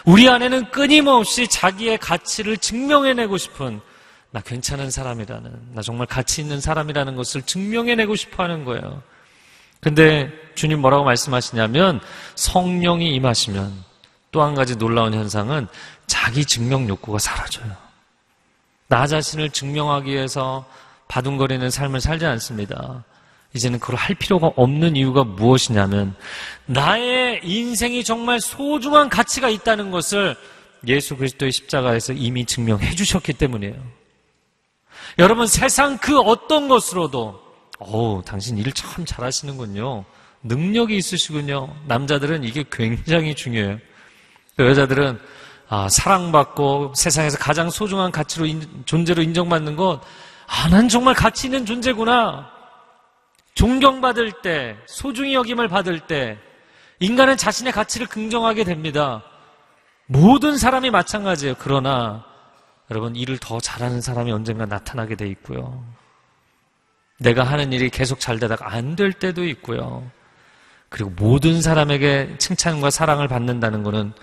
우리 0.04 0.28
안에는 0.28 0.72
끊임없이 0.72 1.48
자기의 1.48 1.98
가치를 2.00 2.58
증명해내고 2.58 3.38
싶은 3.38 3.80
나 4.32 4.42
괜찮은 4.42 4.92
사람이라는, 4.92 5.52
나 5.74 5.82
정말 5.82 6.08
가치 6.08 6.42
있는 6.42 6.60
사람이라는 6.60 7.16
것을 7.16 7.44
증명해내고 7.44 8.16
싶어 8.16 8.44
하는 8.44 8.66
거예요. 8.66 9.02
근데 9.80 10.32
주님 10.56 10.82
뭐라고 10.82 11.04
말씀하시냐면 11.06 12.02
성령이 12.36 13.16
임하시면 13.16 13.86
또 14.32 14.44
한 14.44 14.54
가지 14.54 14.76
놀라운 14.76 15.14
현상은 15.14 15.68
자기 16.08 16.44
증명 16.44 16.90
욕구가 16.90 17.20
사라져요. 17.20 17.72
나 18.88 19.08
자신을 19.08 19.52
증명하기 19.52 20.12
위해서 20.12 20.66
바둥거리는 21.08 21.70
삶을 21.70 22.02
살지 22.02 22.26
않습니다. 22.26 23.06
이제는 23.56 23.80
그걸 23.80 23.96
할 23.96 24.16
필요가 24.16 24.52
없는 24.56 24.96
이유가 24.98 25.24
무엇이냐면 25.24 26.14
나의 26.66 27.40
인생이 27.44 28.04
정말 28.04 28.40
소중한 28.42 29.08
가치가 29.10 29.50
있다는 29.50 29.92
것을 29.92 30.36
예수 30.88 31.16
그리스도의 31.16 31.52
십자가에서 31.52 32.14
이미 32.14 32.46
증명해 32.46 32.94
주셨기 32.96 33.34
때문이에요. 33.34 33.76
여러분 35.18 35.48
세상 35.48 35.98
그 35.98 36.20
어떤 36.20 36.68
것으로도 36.68 37.42
오, 37.80 38.22
당신 38.26 38.58
일 38.58 38.72
참 38.74 39.06
잘하시는군요. 39.06 40.04
능력이 40.44 40.96
있으시군요. 40.98 41.74
남자들은 41.88 42.44
이게 42.44 42.64
굉장히 42.72 43.34
중요해요. 43.36 43.80
그 44.58 44.66
여자들은 44.66 45.20
아, 45.68 45.90
사랑받고 45.90 46.94
세상에서 46.96 47.38
가장 47.40 47.70
소중한 47.70 48.12
가치로 48.12 48.46
인, 48.46 48.62
존재로 48.86 49.24
인정받는 49.24 49.76
것, 49.76 50.02
아, 50.46 50.70
난 50.70 50.88
정말 50.88 51.16
가치 51.16 51.48
있는 51.48 51.66
존재구나. 51.66 52.55
존경받을 53.56 54.42
때, 54.42 54.78
소중히 54.86 55.34
여김을 55.34 55.68
받을 55.68 56.00
때, 56.00 56.38
인간은 57.00 57.38
자신의 57.38 57.74
가치를 57.74 58.08
긍정하게 58.08 58.64
됩니다. 58.64 59.24
모든 60.08 60.58
사람이 60.58 60.92
마찬가지예요. 60.92 61.56
그러나, 61.58 62.24
여러분, 62.92 63.16
일을 63.16 63.38
더 63.40 63.60
잘하는 63.60 64.02
사람이 64.02 64.32
언젠가 64.32 64.66
나타나게 64.66 65.16
돼 65.16 65.28
있고요. 65.30 65.84
내가 67.18 67.44
하는 67.44 67.72
일이 67.74 67.90
계속 67.90 68.20
잘 68.20 68.40
되다가 68.40 68.74
안 68.74 68.96
될 68.96 69.14
때도 69.14 69.46
있고요. 69.46 70.10
그리고 70.90 71.10
모든 71.12 71.62
사람에게 71.62 72.36
칭찬과 72.38 72.90
사랑을 72.90 73.28
받는다는 73.28 73.84
것은 73.84 74.14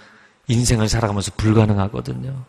인생을 0.48 0.88
살아가면서 0.88 1.32
불가능하거든요. 1.36 2.44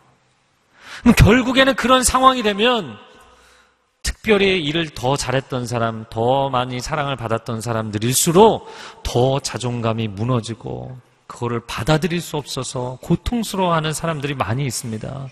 결국에는 1.16 1.74
그런 1.74 2.02
상황이 2.02 2.42
되면 2.42 2.96
특별히 4.04 4.62
일을 4.62 4.90
더 4.90 5.16
잘했던 5.16 5.66
사람, 5.66 6.04
더 6.10 6.50
많이 6.50 6.78
사랑을 6.80 7.16
받았던 7.16 7.60
사람들일수록 7.60 8.68
더 9.02 9.40
자존감이 9.40 10.06
무너지고 10.06 10.96
그거를 11.26 11.60
받아들일 11.66 12.20
수 12.20 12.36
없어서 12.36 12.98
고통스러워하는 13.02 13.92
사람들이 13.92 14.34
많이 14.34 14.64
있습니다. 14.66 15.28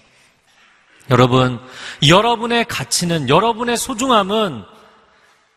여러분, 1.10 1.60
여러분의 2.08 2.64
가치는, 2.64 3.28
여러분의 3.28 3.76
소중함은 3.76 4.64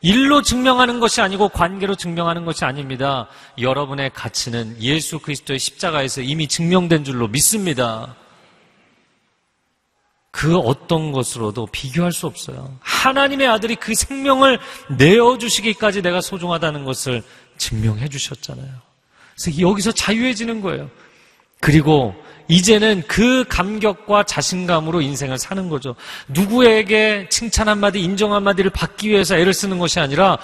일로 0.02 0.42
증명하는 0.42 1.00
것이 1.00 1.22
아니고 1.22 1.50
관계로 1.50 1.96
증명하는 1.96 2.46
것이 2.46 2.66
아닙니다. 2.66 3.28
여러분의 3.60 4.12
가치는 4.14 4.82
예수 4.82 5.20
그리스도의 5.20 5.58
십자가에서 5.58 6.22
이미 6.22 6.48
증명된 6.48 7.06
줄로 7.06 7.28
믿습니다. 7.28 8.16
그 10.36 10.58
어떤 10.58 11.14
것으로도 11.14 11.68
비교할 11.68 12.12
수 12.12 12.28
없어요. 12.28 12.78
하나님의 12.82 13.48
아들이 13.48 13.78
그 13.78 13.96
생명을 13.96 14.60
내어주시기까지 14.90 16.02
내가 16.02 16.20
소중하다는 16.20 16.84
것을 16.84 17.24
증명해 17.58 18.10
주셨잖아요. 18.10 18.68
그래서 19.34 19.62
여기서 19.62 19.94
자유해지는 19.94 20.60
거예요. 20.60 20.90
그리고 21.62 22.14
이제는 22.50 23.04
그 23.08 23.46
감격과 23.48 24.24
자신감으로 24.24 25.00
인생을 25.00 25.38
사는 25.38 25.70
거죠. 25.70 25.96
누구에게 26.28 27.30
칭찬 27.30 27.70
한마디, 27.70 28.02
인정 28.02 28.34
한마디를 28.34 28.72
받기 28.72 29.08
위해서 29.08 29.38
애를 29.38 29.54
쓰는 29.54 29.80
것이 29.80 30.02
아니라 30.02 30.38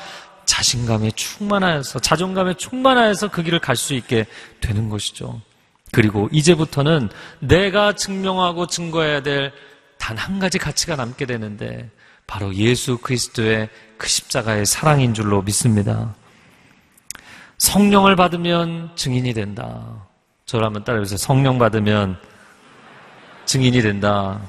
자신감에 0.46 1.12
충만하여서, 1.18 2.00
자존감에 2.00 2.54
충만하여서 2.54 3.28
그 3.28 3.44
길을 3.44 3.60
갈 3.60 3.76
수 3.76 3.94
있게 3.94 4.26
되는 4.62 4.88
것이죠. 4.88 5.42
그리고 5.92 6.30
이제부터는 6.32 7.10
내가 7.40 7.94
증명하고 7.94 8.68
증거해야 8.68 9.22
될 9.22 9.52
단 10.02 10.18
한 10.18 10.40
가지 10.40 10.58
가치가 10.58 10.96
남게 10.96 11.26
되는데 11.28 11.90
바로 12.26 12.54
예수 12.56 12.98
그리스도의 12.98 13.70
그 14.00 14.08
십자가의 14.08 14.66
사랑인 14.66 15.14
줄로 15.14 15.44
믿습니다. 15.44 16.16
성령을 17.60 18.16
받으면 18.16 18.96
증인이 18.96 19.34
된다. 19.34 20.08
한번 20.52 20.84
따라해보세요. 20.84 21.18
성령 21.18 21.60
받으면 21.60 22.18
증인이 23.46 23.82
된다. 23.82 24.42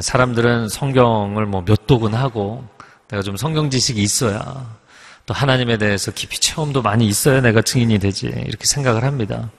사람들은 0.00 0.68
성경을 0.68 1.46
뭐 1.46 1.62
몇 1.64 1.86
독은 1.86 2.14
하고 2.14 2.66
내가 3.08 3.22
좀 3.22 3.36
성경 3.36 3.70
지식이 3.70 4.02
있어야 4.02 4.40
또 5.26 5.34
하나님에 5.34 5.76
대해서 5.78 6.10
깊이 6.10 6.40
체험도 6.40 6.82
많이 6.82 7.06
있어야 7.06 7.40
내가 7.40 7.62
증인이 7.62 7.98
되지 8.00 8.26
이렇게 8.26 8.64
생각을 8.64 9.04
합니다. 9.04 9.50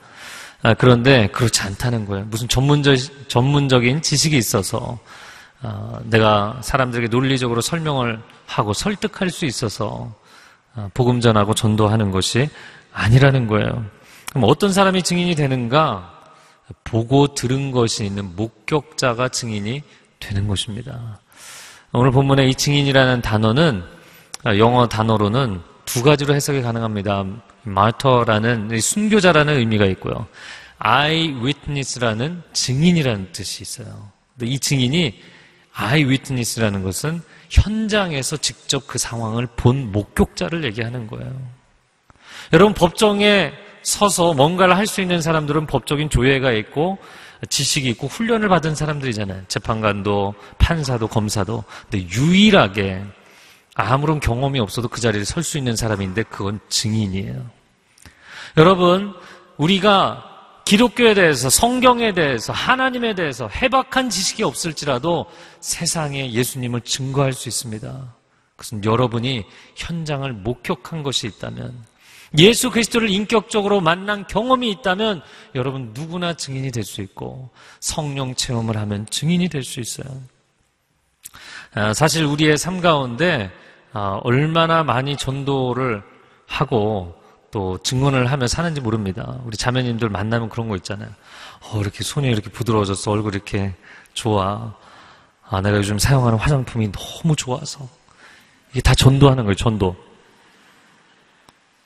아, 0.66 0.74
그런데 0.74 1.28
그렇지 1.28 1.62
않다는 1.62 2.08
거예요. 2.08 2.26
무슨 2.26 2.48
전문적, 2.48 2.98
전문적인 3.28 4.02
지식이 4.02 4.36
있어서 4.36 4.98
아, 5.62 6.00
내가 6.06 6.58
사람들에게 6.62 7.08
논리적으로 7.10 7.62
설명을 7.62 8.20
하고 8.48 8.74
설득할 8.74 9.30
수 9.30 9.46
있어서 9.46 10.12
아, 10.74 10.90
복음 10.96 11.22
전하고 11.22 11.54
전도하는 11.54 12.10
것이 12.10 12.50
아니라는 12.94 13.46
거예요. 13.46 13.86
그럼 14.32 14.50
어떤 14.50 14.74
사람이 14.74 15.04
증인이 15.04 15.36
되는가? 15.36 16.12
보고 16.84 17.36
들은 17.36 17.70
것이 17.70 18.04
있는 18.04 18.36
목격자가 18.36 19.30
증인이 19.30 19.84
되는 20.20 20.48
것입니다. 20.48 21.20
오늘 21.92 22.10
본문의 22.10 22.50
이 22.50 22.56
증인이라는 22.56 23.22
단어는 23.22 23.84
영어 24.58 24.88
단어로는 24.88 25.62
두 25.86 26.02
가지로 26.02 26.34
해석이 26.34 26.64
가능합니다. 26.64 27.24
마터라는 27.66 28.80
순교자라는 28.80 29.58
의미가 29.58 29.86
있고요. 29.88 30.28
eye 30.84 31.34
witness라는 31.42 32.44
증인이라는 32.54 33.32
뜻이 33.32 33.64
있어요. 33.64 34.12
근데 34.38 34.52
이 34.52 34.60
증인이 34.60 35.20
eye 35.80 36.06
witness라는 36.06 36.84
것은 36.84 37.22
현장에서 37.50 38.38
직접 38.38 38.88
그 38.88 38.98
상황을 38.98 39.48
본 39.56 39.92
목격자를 39.92 40.64
얘기하는 40.64 41.08
거예요. 41.08 41.34
여러분 42.54 42.74
법정에 42.74 43.52
서서 43.84 44.34
뭔가를 44.34 44.76
할 44.76 44.88
수 44.88 45.02
있는 45.02 45.22
사람들은 45.22 45.68
법적인 45.68 46.10
조례가 46.10 46.52
있고 46.54 46.98
지식이 47.50 47.90
있고 47.90 48.08
훈련을 48.08 48.50
받은 48.50 48.76
사람들이잖아요. 48.76 49.44
재판관도 49.48 50.34
판사도 50.58 51.08
검사도. 51.08 51.64
근데 51.90 52.08
유일하게 52.10 53.04
아무런 53.76 54.20
경험이 54.20 54.60
없어도 54.60 54.88
그 54.88 55.02
자리에 55.02 55.24
설수 55.24 55.58
있는 55.58 55.76
사람인데 55.76 56.24
그건 56.24 56.60
증인이에요. 56.70 57.46
여러분, 58.58 59.14
우리가 59.58 60.32
기독교에 60.66 61.14
대해서, 61.14 61.50
성경에 61.50 62.14
대해서, 62.14 62.54
하나님에 62.54 63.14
대해서 63.14 63.48
해박한 63.50 64.10
지식이 64.10 64.44
없을지라도 64.44 65.26
세상에 65.60 66.32
예수님을 66.32 66.82
증거할 66.82 67.34
수 67.34 67.50
있습니다. 67.50 68.16
그것은 68.56 68.84
여러분이 68.84 69.46
현장을 69.76 70.32
목격한 70.34 71.04
것이 71.04 71.28
있다면, 71.28 71.76
예수 72.38 72.72
그리스도를 72.72 73.10
인격적으로 73.10 73.82
만난 73.82 74.26
경험이 74.28 74.72
있다면 74.72 75.22
여러분 75.54 75.92
누구나 75.94 76.34
증인이 76.34 76.72
될 76.72 76.84
수 76.84 77.02
있고 77.02 77.50
성령 77.80 78.36
체험을 78.36 78.76
하면 78.76 79.06
증인이 79.06 79.48
될 79.48 79.64
수 79.64 79.80
있어요. 79.80 80.08
아, 81.74 81.94
사실 81.94 82.26
우리의 82.26 82.58
삶 82.58 82.82
가운데 82.82 83.50
아, 83.50 83.65
얼마나 84.24 84.84
많이 84.84 85.16
전도를 85.16 86.04
하고 86.48 87.16
또 87.52 87.78
증언을 87.78 88.32
하며 88.32 88.48
사는지 88.48 88.82
모릅니다. 88.82 89.40
우리 89.46 89.56
자매님들 89.56 90.10
만나면 90.10 90.50
그런 90.50 90.68
거 90.68 90.76
있잖아요. 90.76 91.10
어, 91.62 91.80
이렇게 91.80 92.04
손이 92.04 92.28
이렇게 92.28 92.50
부드러워졌어. 92.50 93.12
얼굴 93.12 93.34
이렇게 93.34 93.74
좋아. 94.14 94.74
아, 95.48 95.62
내가 95.62 95.78
요즘 95.78 95.98
사용하는 95.98 96.38
화장품이 96.38 96.92
너무 96.92 97.36
좋아서. 97.36 97.88
이게 98.72 98.82
다 98.82 98.94
전도하는 98.94 99.46
거예요, 99.46 99.56
전도. 99.56 99.96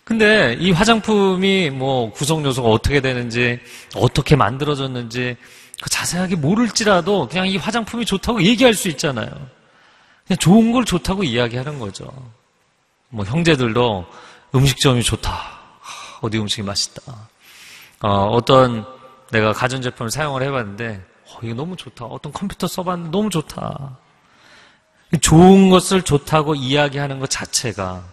근데 0.04 0.58
이 0.60 0.72
화장품이 0.72 1.70
뭐 1.70 2.12
구성 2.12 2.44
요소가 2.44 2.70
어떻게 2.70 3.00
되는지, 3.00 3.60
어떻게 3.96 4.36
만들어졌는지 4.36 5.38
그 5.80 5.90
자세하게 5.92 6.38
모를지라도 6.38 7.28
그냥 7.28 7.48
이 7.48 7.58
화장품이 7.58 8.06
좋다고 8.06 8.42
얘기할 8.42 8.74
수 8.74 8.90
있잖아요. 8.90 9.30
좋은 10.38 10.72
걸 10.72 10.86
좋다고 10.86 11.24
이야기하는 11.24 11.80
거죠. 11.80 12.12
뭐 13.10 13.26
형제들도 13.26 14.06
음식점이 14.54 15.04
좋다. 15.04 15.60
어디 16.22 16.38
음식이 16.38 16.64
맛있다. 16.64 17.02
어, 18.02 18.40
떤 18.46 18.86
내가 19.32 19.54
가전제품을 19.54 20.12
사용을 20.12 20.44
해봤는데 20.44 21.04
어, 21.28 21.40
이거 21.44 21.54
너무 21.54 21.76
좋다. 21.76 22.06
어떤 22.06 22.32
컴퓨터 22.32 22.68
써봤는데 22.68 23.12
너무 23.12 23.30
좋다. 23.30 23.98
좋은 25.22 25.70
것을 25.70 26.04
좋다고 26.04 26.56
이야기하는 26.56 27.20
것 27.20 27.30
자체가 27.30 28.04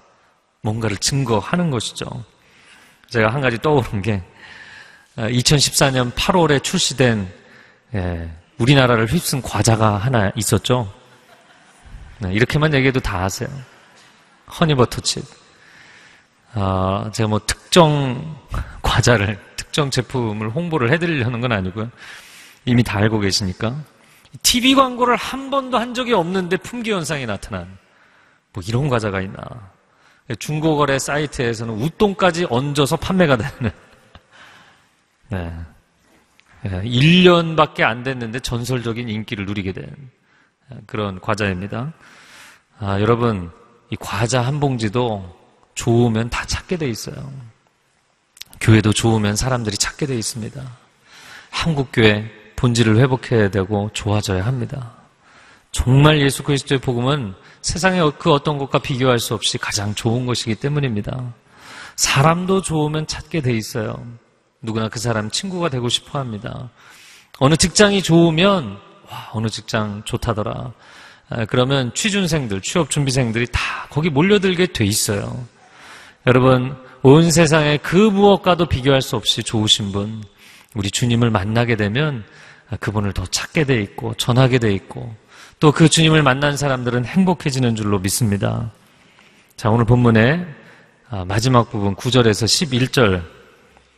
뭔가를 0.62 0.97
증거하는 0.97 1.71
것이죠. 1.71 2.07
제가 3.11 3.33
한 3.33 3.41
가지 3.41 3.59
떠오른 3.59 4.03
게 4.03 4.23
2014년 5.17 6.09
어, 6.09 6.14
8월에 6.14 6.62
출시된 6.62 7.33
예, 7.95 8.31
우리나라를 8.59 9.07
휩쓴 9.07 9.43
과자가 9.43 9.97
하나 9.97 10.33
있었죠. 10.35 10.93
네, 12.19 12.33
이렇게만 12.33 12.73
얘기해도 12.75 13.01
다 13.01 13.25
아세요. 13.25 13.49
허니버터칩. 14.61 15.25
아, 16.55 17.11
제가 17.12 17.29
뭐 17.29 17.41
특정 17.47 18.39
과자를, 18.83 19.39
특정 19.57 19.91
제품을 19.91 20.51
홍보를 20.51 20.91
해드리려는 20.93 21.41
건 21.41 21.53
아니고요. 21.53 21.91
이미 22.64 22.83
다 22.83 22.99
알고 22.99 23.21
계시니까. 23.21 23.77
TV 24.43 24.75
광고를 24.75 25.17
한 25.17 25.51
번도 25.51 25.79
한 25.79 25.95
적이 25.95 26.14
없는데 26.14 26.57
품귀 26.59 26.91
현상이 26.91 27.27
나타난 27.27 27.79
뭐 28.53 28.62
이런 28.67 28.89
과자가 28.89 29.21
있나. 29.21 29.39
중고거래 30.39 30.99
사이트에서는 30.99 31.75
우똥까지 31.75 32.47
얹어서 32.49 32.97
판매가 32.97 33.37
되는. 33.37 33.71
네. 35.29 35.53
1년밖에 36.64 37.83
안 37.83 38.03
됐는데 38.03 38.41
전설적인 38.41 39.09
인기를 39.09 39.47
누리게 39.47 39.73
된 39.73 39.87
그런 40.87 41.21
과자입니다. 41.21 41.93
아, 42.79 43.01
여러분, 43.01 43.51
이 43.91 43.97
과자 43.97 44.41
한 44.41 44.61
봉지도 44.61 45.37
좋으면 45.75 46.31
다 46.31 46.45
찾게 46.47 46.77
돼 46.77 46.89
있어요. 46.89 47.33
교회도 48.61 48.93
좋으면 48.93 49.37
사람들이 49.37 49.77
찾게 49.77 50.07
돼 50.07 50.17
있습니다. 50.17 50.62
한국교회 51.51 52.31
본질을 52.57 52.99
회복해야 52.99 53.51
되고 53.51 53.91
좋아져야 53.93 54.45
합니다. 54.45 54.93
정말 55.73 56.21
예수 56.21 56.43
그리스도의 56.43 56.81
복음은 56.81 57.35
세상의 57.61 58.12
그 58.19 58.33
어떤 58.33 58.59
것과 58.59 58.79
비교할 58.79 59.19
수 59.19 59.35
없이 59.35 59.59
가장 59.59 59.95
좋은 59.95 60.25
것이기 60.27 60.55
때문입니다. 60.55 61.35
사람도 61.97 62.62
좋으면 62.62 63.07
찾게 63.07 63.43
돼 63.43 63.53
있어요. 63.53 64.07
누구나 64.62 64.89
그 64.89 64.99
사람 64.99 65.31
친구가 65.31 65.69
되고 65.69 65.89
싶어 65.89 66.19
합니다. 66.19 66.71
어느 67.39 67.57
직장이 67.57 68.03
좋으면, 68.03 68.79
와, 69.11 69.31
어느 69.33 69.49
직장 69.49 70.03
좋다더라. 70.05 70.73
아, 71.29 71.45
그러면 71.47 71.93
취준생들, 71.95 72.61
취업준비생들이 72.61 73.49
다 73.53 73.61
거기 73.91 74.11
몰려들게 74.11 74.67
돼 74.73 74.85
있어요. 74.85 75.45
여러분, 76.27 76.77
온 77.03 77.31
세상에 77.31 77.77
그 77.79 77.97
무엇과도 77.97 78.67
비교할 78.67 79.03
수 79.03 79.17
없이 79.17 79.43
좋으신 79.43 79.93
분, 79.93 80.23
우리 80.75 80.91
주님을 80.91 81.31
만나게 81.31 81.77
되면 81.77 82.25
그분을 82.81 83.13
더 83.13 83.25
찾게 83.27 83.65
돼 83.65 83.81
있고, 83.83 84.15
전하게 84.15 84.59
돼 84.59 84.73
있고, 84.75 85.15
또 85.59 85.73
그 85.73 85.89
주님을 85.89 86.23
만난 86.23 86.57
사람들은 86.57 87.05
행복해지는 87.07 87.77
줄로 87.77 87.99
믿습니다. 87.99 88.71
자, 89.57 89.71
오늘 89.71 89.85
본문의 89.85 90.45
아, 91.09 91.25
마지막 91.25 91.71
부분 91.71 91.95
9절에서 91.95 92.91
11절 92.91 93.23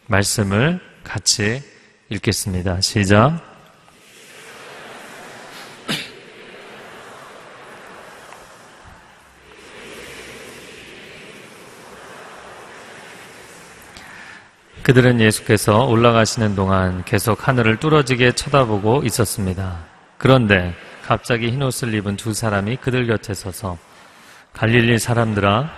말씀을 0.07 0.79
같이 1.03 1.63
읽겠습니다. 2.11 2.81
시작. 2.81 3.48
그들은 14.89 15.21
예수께서 15.21 15.85
올라가시는 15.85 16.55
동안 16.55 17.05
계속 17.05 17.47
하늘을 17.47 17.77
뚫어지게 17.77 18.33
쳐다보고 18.33 19.03
있었습니다. 19.05 19.81
그런데 20.17 20.75
갑자기 21.05 21.51
흰 21.51 21.61
옷을 21.61 21.93
입은 21.93 22.17
두 22.17 22.33
사람이 22.33 22.77
그들 22.77 23.07
곁에 23.07 23.35
서서 23.35 23.77
갈릴리 24.55 24.99
사람들아 24.99 25.71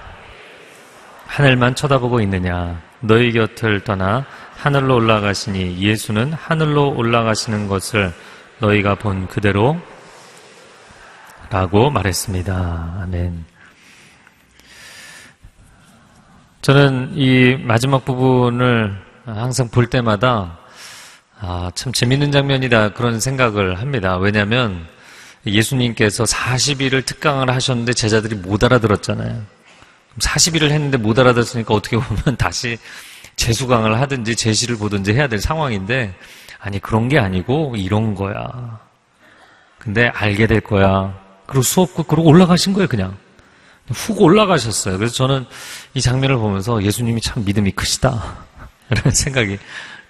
하늘만 1.27 1.75
쳐다보고 1.75 2.21
있느냐 2.21 2.81
너희 3.01 3.33
곁을 3.33 3.81
떠나 3.81 4.27
하늘로 4.55 4.95
올라가시니 4.95 5.81
예수는 5.81 6.33
하늘로 6.33 6.95
올라가시는 6.95 7.67
것을 7.67 8.13
너희가 8.61 8.95
본 8.95 9.27
그대로 9.27 9.77
라고 11.51 11.91
말했습니다. 11.91 13.01
아멘. 13.03 13.50
저는 16.63 17.13
이 17.15 17.57
마지막 17.59 18.05
부분을 18.05 18.95
항상 19.25 19.69
볼 19.71 19.87
때마다 19.87 20.59
아, 21.41 21.71
참 21.75 21.91
재밌는 21.91 22.33
장면이다 22.33 22.93
그런 22.93 23.19
생각을 23.19 23.81
합니다. 23.81 24.19
왜냐하면 24.19 24.87
예수님께서 25.47 26.25
40일을 26.25 27.07
특강을 27.07 27.49
하셨는데 27.49 27.95
제자들이 27.95 28.35
못 28.35 28.63
알아들었잖아요. 28.63 29.43
40일을 30.19 30.71
했는데 30.71 30.99
못 30.99 31.19
알아들었으니까 31.19 31.73
어떻게 31.73 31.97
보면 31.97 32.37
다시 32.37 32.77
재수강을 33.37 33.99
하든지 33.99 34.37
제시를 34.37 34.77
보든지 34.77 35.15
해야 35.15 35.29
될 35.29 35.39
상황인데 35.39 36.15
아니 36.59 36.79
그런 36.79 37.09
게 37.09 37.19
아니고 37.19 37.77
이런 37.79 38.15
거야. 38.15 38.81
근데 39.79 40.09
알게 40.09 40.47
될 40.47 40.61
거야. 40.61 41.19
그리고 41.47 41.63
수업 41.63 41.95
그러고 41.95 42.29
올라가신 42.29 42.75
거예요 42.75 42.87
그냥. 42.87 43.17
훅 43.91 44.21
올라가셨어요. 44.23 44.99
그래서 44.99 45.15
저는 45.15 45.47
이 45.95 46.01
장면을 46.01 46.37
보면서 46.37 46.83
예수님이 46.83 47.21
참 47.21 47.45
믿음이 47.45 47.73
크시다. 47.73 48.39
이런 48.91 49.13
생각이 49.13 49.59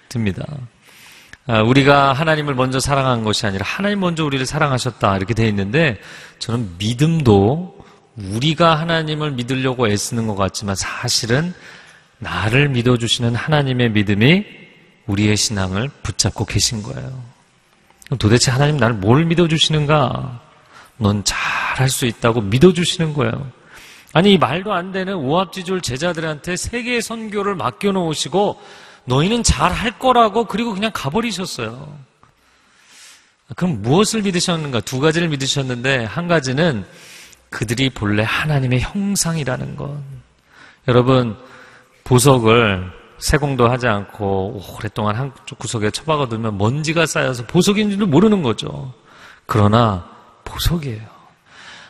듭니다. 0.09 0.45
아, 1.47 1.61
우리가 1.61 2.13
하나님을 2.13 2.53
먼저 2.55 2.79
사랑한 2.79 3.23
것이 3.23 3.45
아니라 3.45 3.65
하나님 3.65 3.99
먼저 3.99 4.23
우리를 4.23 4.45
사랑하셨다. 4.45 5.17
이렇게 5.17 5.33
돼 5.33 5.47
있는데 5.47 5.99
저는 6.39 6.75
믿음도 6.77 7.77
우리가 8.15 8.75
하나님을 8.75 9.31
믿으려고 9.31 9.87
애쓰는 9.87 10.27
것 10.27 10.35
같지만 10.35 10.75
사실은 10.75 11.53
나를 12.19 12.69
믿어주시는 12.69 13.35
하나님의 13.35 13.91
믿음이 13.91 14.45
우리의 15.07 15.35
신앙을 15.35 15.89
붙잡고 16.03 16.45
계신 16.45 16.83
거예요. 16.83 17.23
도대체 18.19 18.51
하나님 18.51 18.77
나를 18.77 18.95
뭘 18.95 19.25
믿어주시는가? 19.25 20.41
넌 20.97 21.23
잘할 21.23 21.89
수 21.89 22.05
있다고 22.05 22.41
믿어주시는 22.41 23.13
거예요. 23.13 23.51
아니, 24.13 24.37
말도 24.37 24.73
안 24.73 24.91
되는 24.91 25.15
오합지졸 25.15 25.81
제자들한테 25.81 26.55
세계의 26.55 27.01
선교를 27.01 27.55
맡겨 27.55 27.91
놓으시고 27.91 28.61
너희는 29.05 29.43
잘 29.43 29.71
할 29.71 29.97
거라고 29.97 30.45
그리고 30.45 30.73
그냥 30.73 30.91
가버리셨어요. 30.93 31.97
그럼 33.55 33.81
무엇을 33.81 34.21
믿으셨는가? 34.21 34.81
두 34.81 34.99
가지를 34.99 35.27
믿으셨는데 35.29 36.05
한 36.05 36.27
가지는 36.27 36.85
그들이 37.49 37.89
본래 37.89 38.23
하나님의 38.23 38.81
형상이라는 38.81 39.75
것. 39.75 39.97
여러분, 40.87 41.37
보석을 42.03 42.91
세공도 43.19 43.69
하지 43.69 43.87
않고 43.87 44.63
오랫동안 44.77 45.15
한쪽 45.15 45.59
구석에 45.59 45.91
처박아 45.91 46.27
두면 46.27 46.57
먼지가 46.57 47.05
쌓여서 47.05 47.45
보석인 47.45 47.91
줄 47.91 48.05
모르는 48.05 48.41
거죠. 48.41 48.93
그러나 49.45 50.09
보석이에요. 50.43 51.03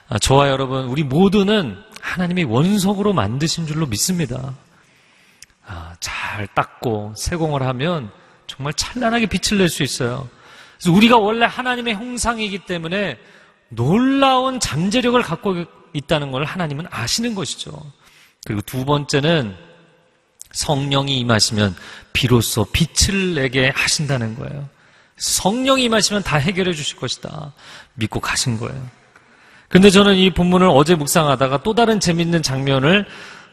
아, 0.10 0.20
저와 0.20 0.50
여러분, 0.50 0.86
우리 0.86 1.04
모두는 1.04 1.78
하나님이 2.02 2.44
원석으로 2.44 3.14
만드신 3.14 3.68
줄로 3.68 3.86
믿습니다. 3.86 4.56
아, 5.66 5.96
잘 6.00 6.48
닦고 6.48 7.14
세공을 7.16 7.62
하면 7.64 8.12
정말 8.48 8.74
찬란하게 8.74 9.28
빛을 9.28 9.60
낼 9.60 9.70
수 9.70 9.84
있어요. 9.84 10.28
그래서 10.78 10.96
우리가 10.96 11.18
원래 11.18 11.46
하나님의 11.46 11.94
형상이기 11.94 12.60
때문에 12.66 13.18
놀라운 13.70 14.60
잠재력을 14.60 15.22
갖고 15.22 15.64
있다는 15.94 16.32
걸 16.32 16.44
하나님은 16.44 16.88
아시는 16.90 17.36
것이죠. 17.36 17.72
그리고 18.46 18.62
두 18.62 18.84
번째는 18.86 19.56
성령이 20.52 21.18
임하시면 21.20 21.76
비로소 22.12 22.66
빛을 22.66 23.36
내게 23.36 23.70
하신다는 23.70 24.36
거예요. 24.36 24.68
성령이 25.18 25.84
임하시면 25.84 26.24
다 26.24 26.38
해결해 26.38 26.74
주실 26.74 26.98
것이다. 26.98 27.54
믿고 27.94 28.20
가신 28.20 28.58
거예요. 28.60 28.90
근데 29.72 29.90
저는 29.90 30.16
이 30.16 30.30
본문을 30.30 30.68
어제 30.70 30.96
묵상하다가 30.96 31.64
또 31.64 31.74
다른 31.74 32.00
재밌는 32.00 32.44
장면을 32.44 33.06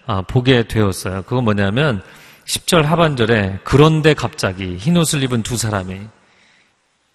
아, 0.07 0.23
보게 0.23 0.66
되었어요. 0.66 1.23
그건 1.23 1.45
뭐냐면 1.45 2.03
10절 2.47 2.83
하반절에 2.83 3.61
그런데 3.62 4.14
갑자기 4.14 4.77
흰 4.77 4.97
옷을 4.97 5.23
입은 5.23 5.43
두 5.43 5.57
사람이 5.57 6.01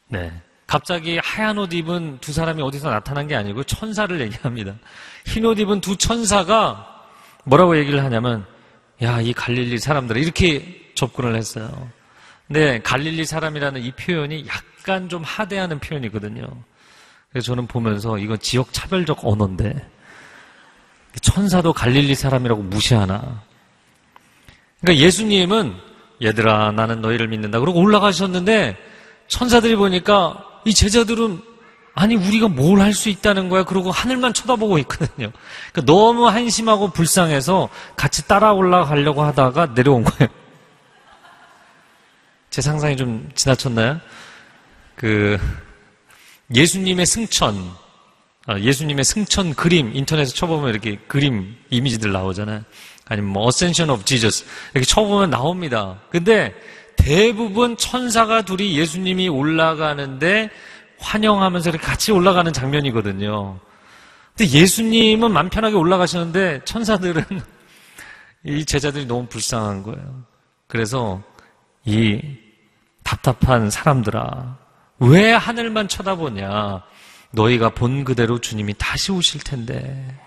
네. 0.08 0.32
갑자기 0.68 1.20
하얀 1.22 1.58
옷 1.58 1.74
입은 1.74 2.20
두 2.22 2.32
사람이 2.32 2.62
어디서 2.62 2.90
나타난 2.90 3.28
게 3.28 3.36
아니고 3.36 3.64
천사를 3.64 4.20
얘기합니다. 4.22 4.74
흰 5.26 5.44
옷 5.46 5.60
입은 5.60 5.82
두 5.82 5.98
천사가 5.98 6.88
뭐라고 7.44 7.78
얘기를 7.78 8.04
하냐면 8.04 8.46
야, 9.02 9.20
이 9.20 9.34
갈릴리 9.34 9.80
사람들 9.80 10.16
이렇게 10.18 10.92
접근을 10.96 11.36
했어요. 11.36 11.90
근데 12.48 12.80
갈릴리 12.84 13.26
사람이라는 13.26 13.82
이 13.82 13.92
표현이 13.92 14.46
약간 14.48 15.10
좀 15.10 15.24
하대하는 15.24 15.80
표현이거든요. 15.80 16.48
그래서 17.34 17.48
저는 17.48 17.68
보면서 17.68 18.18
이건 18.20 18.40
지역 18.40 18.72
차별적 18.72 19.20
언어인데 19.24 19.90
천사도 21.20 21.74
갈릴리 21.74 22.16
사람이라고 22.16 22.62
무시하나. 22.62 23.42
그러니까 24.80 25.04
예수님은 25.04 25.76
얘들아 26.22 26.72
나는 26.72 27.02
너희를 27.02 27.28
믿는다. 27.28 27.60
그러고 27.60 27.80
올라가셨는데 27.82 28.78
천사들이 29.28 29.76
보니까 29.76 30.46
이 30.66 30.74
제자들은 30.74 31.42
아니 31.96 32.16
우리가 32.16 32.48
뭘 32.48 32.82
할 32.82 32.94
수 32.94 33.10
있다는 33.10 33.50
거야. 33.50 33.64
그러고 33.64 33.92
하늘만 33.92 34.34
쳐다보고 34.34 34.78
있거든요. 34.80 35.32
그러니까 35.72 35.82
너무 35.86 36.28
한심하고 36.28 36.90
불쌍해서 36.92 37.70
같이 37.96 38.28
따라 38.28 38.54
올라가려고 38.54 39.24
하다가 39.24 39.74
내려온 39.74 40.04
거예요. 40.04 40.30
제 42.50 42.62
상상이 42.62 42.96
좀 42.96 43.30
지나쳤나요? 43.34 44.00
그 44.96 45.40
예수님의 46.54 47.06
승천, 47.06 47.56
아, 48.46 48.60
예수님의 48.60 49.04
승천 49.04 49.56
그림 49.56 49.96
인터넷에 49.96 50.34
쳐보면 50.34 50.70
이렇게 50.70 50.98
그림 51.08 51.56
이미지들 51.70 52.12
나오잖아요. 52.12 52.64
아니면 53.06 53.32
뭐 53.32 53.48
Ascension 53.48 53.90
of 53.90 54.06
Jesus 54.06 54.46
이렇게 54.74 54.86
쳐보면 54.86 55.30
나옵니다. 55.30 56.00
근데 56.10 56.54
대부분 56.96 57.76
천사가 57.78 58.44
둘이 58.44 58.78
예수님이 58.78 59.30
올라가는데 59.30 60.50
환영하면서 61.00 61.70
이렇게 61.72 61.86
같이 61.86 62.12
올라가는 62.12 62.52
장면이거든요. 62.52 63.60
근데 64.36 64.52
예수님은 64.52 65.32
맘 65.32 65.50
편하게 65.50 65.76
올라가시는데 65.76 66.62
천사들은 66.66 67.24
이 68.46 68.66
제자들이 68.66 69.06
너무 69.06 69.28
불쌍한 69.28 69.84
거예요. 69.84 70.24
그래서 70.68 71.22
이 71.86 72.22
답답한 73.04 73.70
사람들아, 73.70 74.58
왜 75.00 75.32
하늘만 75.32 75.88
쳐다보냐? 75.88 76.84
너희가 77.32 77.70
본 77.70 78.04
그대로 78.04 78.40
주님이 78.40 78.76
다시 78.78 79.12
오실 79.12 79.42
텐데. 79.42 80.18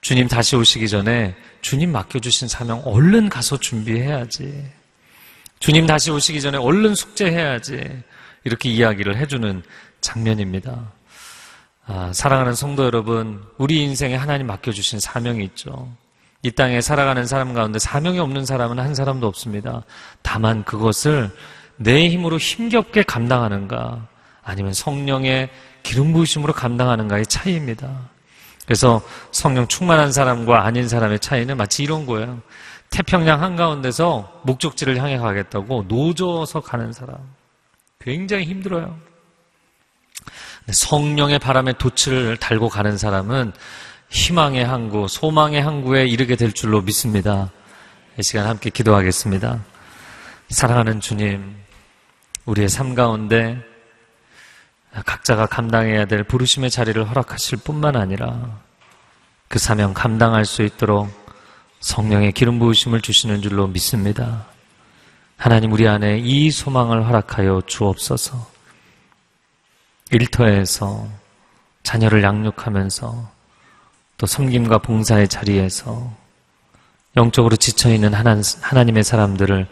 주님 0.00 0.28
다시 0.28 0.56
오시기 0.56 0.88
전에 0.88 1.34
주님 1.62 1.92
맡겨주신 1.92 2.48
사명 2.48 2.82
얼른 2.84 3.28
가서 3.28 3.58
준비해야지. 3.58 4.64
주님 5.58 5.86
다시 5.86 6.10
오시기 6.10 6.40
전에 6.40 6.58
얼른 6.58 6.94
숙제해야지. 6.94 8.02
이렇게 8.44 8.68
이야기를 8.68 9.16
해주는 9.16 9.62
장면입니다. 10.00 10.92
아, 11.86 12.12
사랑하는 12.12 12.54
성도 12.54 12.84
여러분, 12.84 13.42
우리 13.58 13.82
인생에 13.82 14.16
하나님 14.16 14.48
맡겨주신 14.48 15.00
사명이 15.00 15.44
있죠. 15.44 15.88
이 16.42 16.50
땅에 16.50 16.80
살아가는 16.80 17.26
사람 17.26 17.54
가운데 17.54 17.78
사명이 17.78 18.18
없는 18.18 18.44
사람은 18.44 18.78
한 18.78 18.94
사람도 18.94 19.26
없습니다. 19.26 19.82
다만 20.22 20.64
그것을 20.64 21.30
내 21.76 22.08
힘으로 22.08 22.38
힘겹게 22.38 23.02
감당하는가, 23.02 24.06
아니면 24.42 24.72
성령의 24.72 25.50
기름 25.82 26.12
부으심으로 26.12 26.52
감당하는가의 26.52 27.26
차이입니다. 27.26 27.88
그래서 28.64 29.00
성령 29.30 29.68
충만한 29.68 30.12
사람과 30.12 30.64
아닌 30.64 30.88
사람의 30.88 31.20
차이는 31.20 31.56
마치 31.56 31.82
이런 31.82 32.06
거예요. 32.06 32.40
태평양 32.90 33.42
한가운데서 33.42 34.42
목적지를 34.44 34.98
향해 34.98 35.18
가겠다고 35.18 35.84
노져서 35.88 36.60
가는 36.60 36.92
사람. 36.92 37.16
굉장히 38.00 38.44
힘들어요. 38.44 38.96
성령의 40.70 41.38
바람에 41.38 41.74
돛을 41.74 42.36
달고 42.36 42.68
가는 42.68 42.96
사람은 42.98 43.52
희망의 44.08 44.64
항구, 44.64 45.06
소망의 45.08 45.62
항구에 45.62 46.06
이르게 46.06 46.36
될 46.36 46.52
줄로 46.52 46.80
믿습니다. 46.80 47.50
이 48.18 48.22
시간 48.22 48.46
함께 48.46 48.70
기도하겠습니다. 48.70 49.62
사랑하는 50.48 51.00
주님, 51.00 51.56
우리의 52.46 52.68
삶 52.68 52.94
가운데 52.94 53.60
각자가 55.04 55.46
감당해야 55.46 56.06
될 56.06 56.22
부르심의 56.22 56.70
자리를 56.70 57.08
허락하실 57.08 57.58
뿐만 57.58 57.96
아니라 57.96 58.60
그 59.48 59.58
사명 59.58 59.92
감당할 59.92 60.44
수 60.44 60.62
있도록 60.62 61.08
성령의 61.80 62.32
기름 62.32 62.58
부으심을 62.58 63.00
주시는 63.00 63.42
줄로 63.42 63.66
믿습니다. 63.66 64.46
하나님 65.36 65.72
우리 65.72 65.86
안에 65.86 66.18
이 66.18 66.50
소망을 66.50 67.06
허락하여 67.06 67.62
주옵소서. 67.66 68.56
일터에서 70.12 71.06
자녀를 71.82 72.22
양육하면서 72.22 73.30
또 74.18 74.26
섬김과 74.26 74.78
봉사의 74.78 75.28
자리에서 75.28 76.10
영적으로 77.16 77.56
지쳐있는 77.56 78.14
하나님의 78.14 79.04
사람들을 79.04 79.66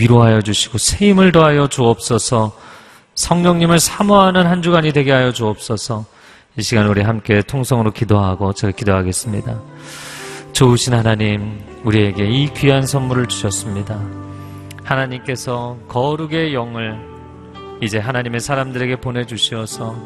위로하여 0.00 0.42
주시고 0.42 0.78
새 0.78 1.08
힘을 1.08 1.32
더하여 1.32 1.68
주옵소서 1.68 2.56
성령님을 3.14 3.78
사모하는 3.78 4.46
한 4.46 4.62
주간이 4.62 4.92
되게 4.92 5.12
하여 5.12 5.32
주옵소서 5.32 6.06
이 6.56 6.62
시간 6.62 6.88
우리 6.88 7.02
함께 7.02 7.42
통성으로 7.42 7.92
기도하고 7.92 8.52
제가 8.52 8.72
기도하겠습니다. 8.72 9.60
좋으신 10.52 10.94
하나님, 10.94 11.60
우리에게 11.84 12.26
이 12.26 12.52
귀한 12.54 12.84
선물을 12.84 13.26
주셨습니다. 13.28 14.00
하나님께서 14.82 15.78
거룩의 15.88 16.52
영을 16.52 16.98
이제 17.80 17.98
하나님의 17.98 18.40
사람들에게 18.40 18.96
보내주시어서 18.96 19.96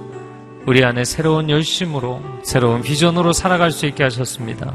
우리 0.66 0.84
안에 0.84 1.04
새로운 1.04 1.48
열심으로, 1.50 2.20
새로운 2.42 2.82
비전으로 2.82 3.32
살아갈 3.32 3.72
수 3.72 3.86
있게 3.86 4.04
하셨습니다. 4.04 4.72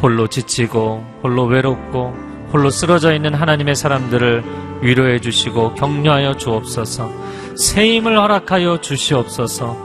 홀로 0.00 0.28
지치고, 0.28 1.04
홀로 1.22 1.44
외롭고, 1.44 2.14
홀로 2.52 2.70
쓰러져 2.70 3.14
있는 3.14 3.34
하나님의 3.34 3.74
사람들을 3.74 4.44
위로해 4.82 5.20
주시고 5.20 5.74
격려하여 5.74 6.36
주옵소서, 6.36 7.10
새 7.56 7.96
힘을 7.96 8.18
허락하여 8.18 8.80
주시옵소서, 8.80 9.76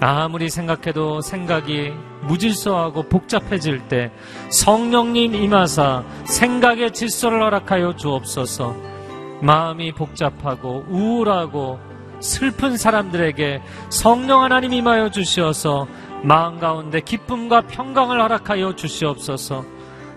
아무리 0.00 0.48
생각해도 0.48 1.20
생각이 1.20 1.92
무질서하고 2.22 3.04
복잡해질 3.04 3.88
때 3.88 4.10
성령님 4.50 5.34
임하사 5.34 6.04
생각의 6.24 6.92
질서를 6.92 7.42
허락하여 7.42 7.96
주옵소서. 7.96 8.90
마음이 9.42 9.92
복잡하고 9.92 10.84
우울하고 10.88 11.78
슬픈 12.20 12.76
사람들에게 12.76 13.62
성령 13.88 14.42
하나님 14.42 14.72
임하여 14.72 15.10
주시어서 15.10 15.86
마음 16.22 16.58
가운데 16.58 17.00
기쁨과 17.00 17.62
평강을 17.62 18.20
허락하여 18.20 18.76
주시옵소서 18.76 19.64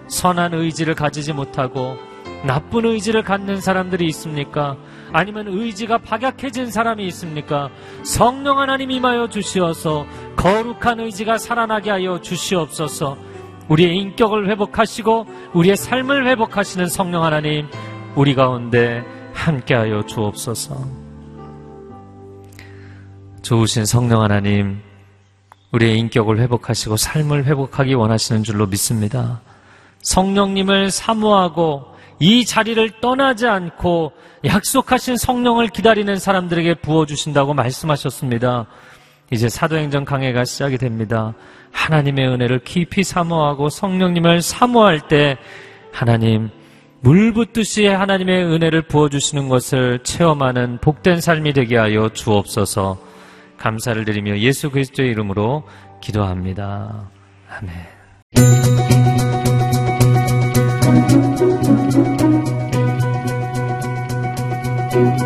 선한 0.08 0.54
의지를 0.54 0.96
가지지 0.96 1.34
못하고 1.34 1.98
나쁜 2.46 2.86
의지를 2.86 3.24
갖는 3.24 3.62
사람들이 3.62 4.06
있습니까? 4.08 4.76
아니면 5.14 5.48
의지가 5.48 6.00
박약해진 6.00 6.72
사람이 6.72 7.06
있습니까? 7.08 7.70
성령 8.04 8.60
하나님 8.60 8.92
임하여 8.92 9.30
주시어서 9.30 10.06
거룩한 10.36 11.00
의지가 11.00 11.38
살아나게 11.38 11.90
하여 11.92 12.20
주시옵소서. 12.20 13.18
우리의 13.70 13.98
인격을 13.98 14.50
회복하시고 14.50 15.26
우리의 15.54 15.78
삶을 15.78 16.28
회복하시는 16.28 16.88
성령 16.88 17.24
하나님 17.24 17.68
우리 18.16 18.36
가운데 18.36 19.04
함께하여 19.34 20.06
주옵소서. 20.06 21.04
좋으신 23.42 23.86
성령 23.86 24.22
하나님 24.22 24.82
우리의 25.72 25.98
인격을 26.00 26.40
회복하시고 26.40 26.98
삶을 26.98 27.46
회복하기 27.46 27.94
원하시는 27.94 28.44
줄로 28.44 28.68
믿습니다. 28.68 29.42
성령님을 30.04 30.92
사모하고 30.92 31.86
이 32.20 32.46
자리를 32.46 33.02
떠나지 33.02 33.48
않고 33.48 34.14
약속하신 34.46 35.18
성령을 35.18 35.68
기다리는 35.70 36.16
사람들에게 36.18 36.76
부어주신다고 36.76 37.54
말씀하셨습니다. 37.54 38.68
이제 39.32 39.50
사도행전 39.50 40.06
강해가 40.06 40.46
시작이 40.46 40.78
됩니다. 40.78 41.34
하나님의 41.72 42.28
은혜를 42.28 42.60
깊이 42.60 43.04
사모하고 43.04 43.70
성령님을 43.70 44.42
사모할 44.42 45.08
때 45.08 45.38
하나님 45.92 46.50
물 47.02 47.34
붓듯이 47.34 47.86
하나님의 47.88 48.46
은혜를 48.46 48.84
부어주시는 48.84 49.50
것을 49.50 50.00
체험하는 50.04 50.78
복된 50.80 51.20
삶이 51.20 51.52
되게 51.54 51.78
하여 51.78 52.10
주옵소서 52.10 52.98
감사를 53.58 54.06
드리며 54.06 54.38
예수 54.38 54.70
그리스도의 54.70 55.10
이름으로 55.12 55.64
기도합니다. 56.02 57.10
아멘. 57.50 59.43
Thank 60.94 61.42
you. 65.18 65.23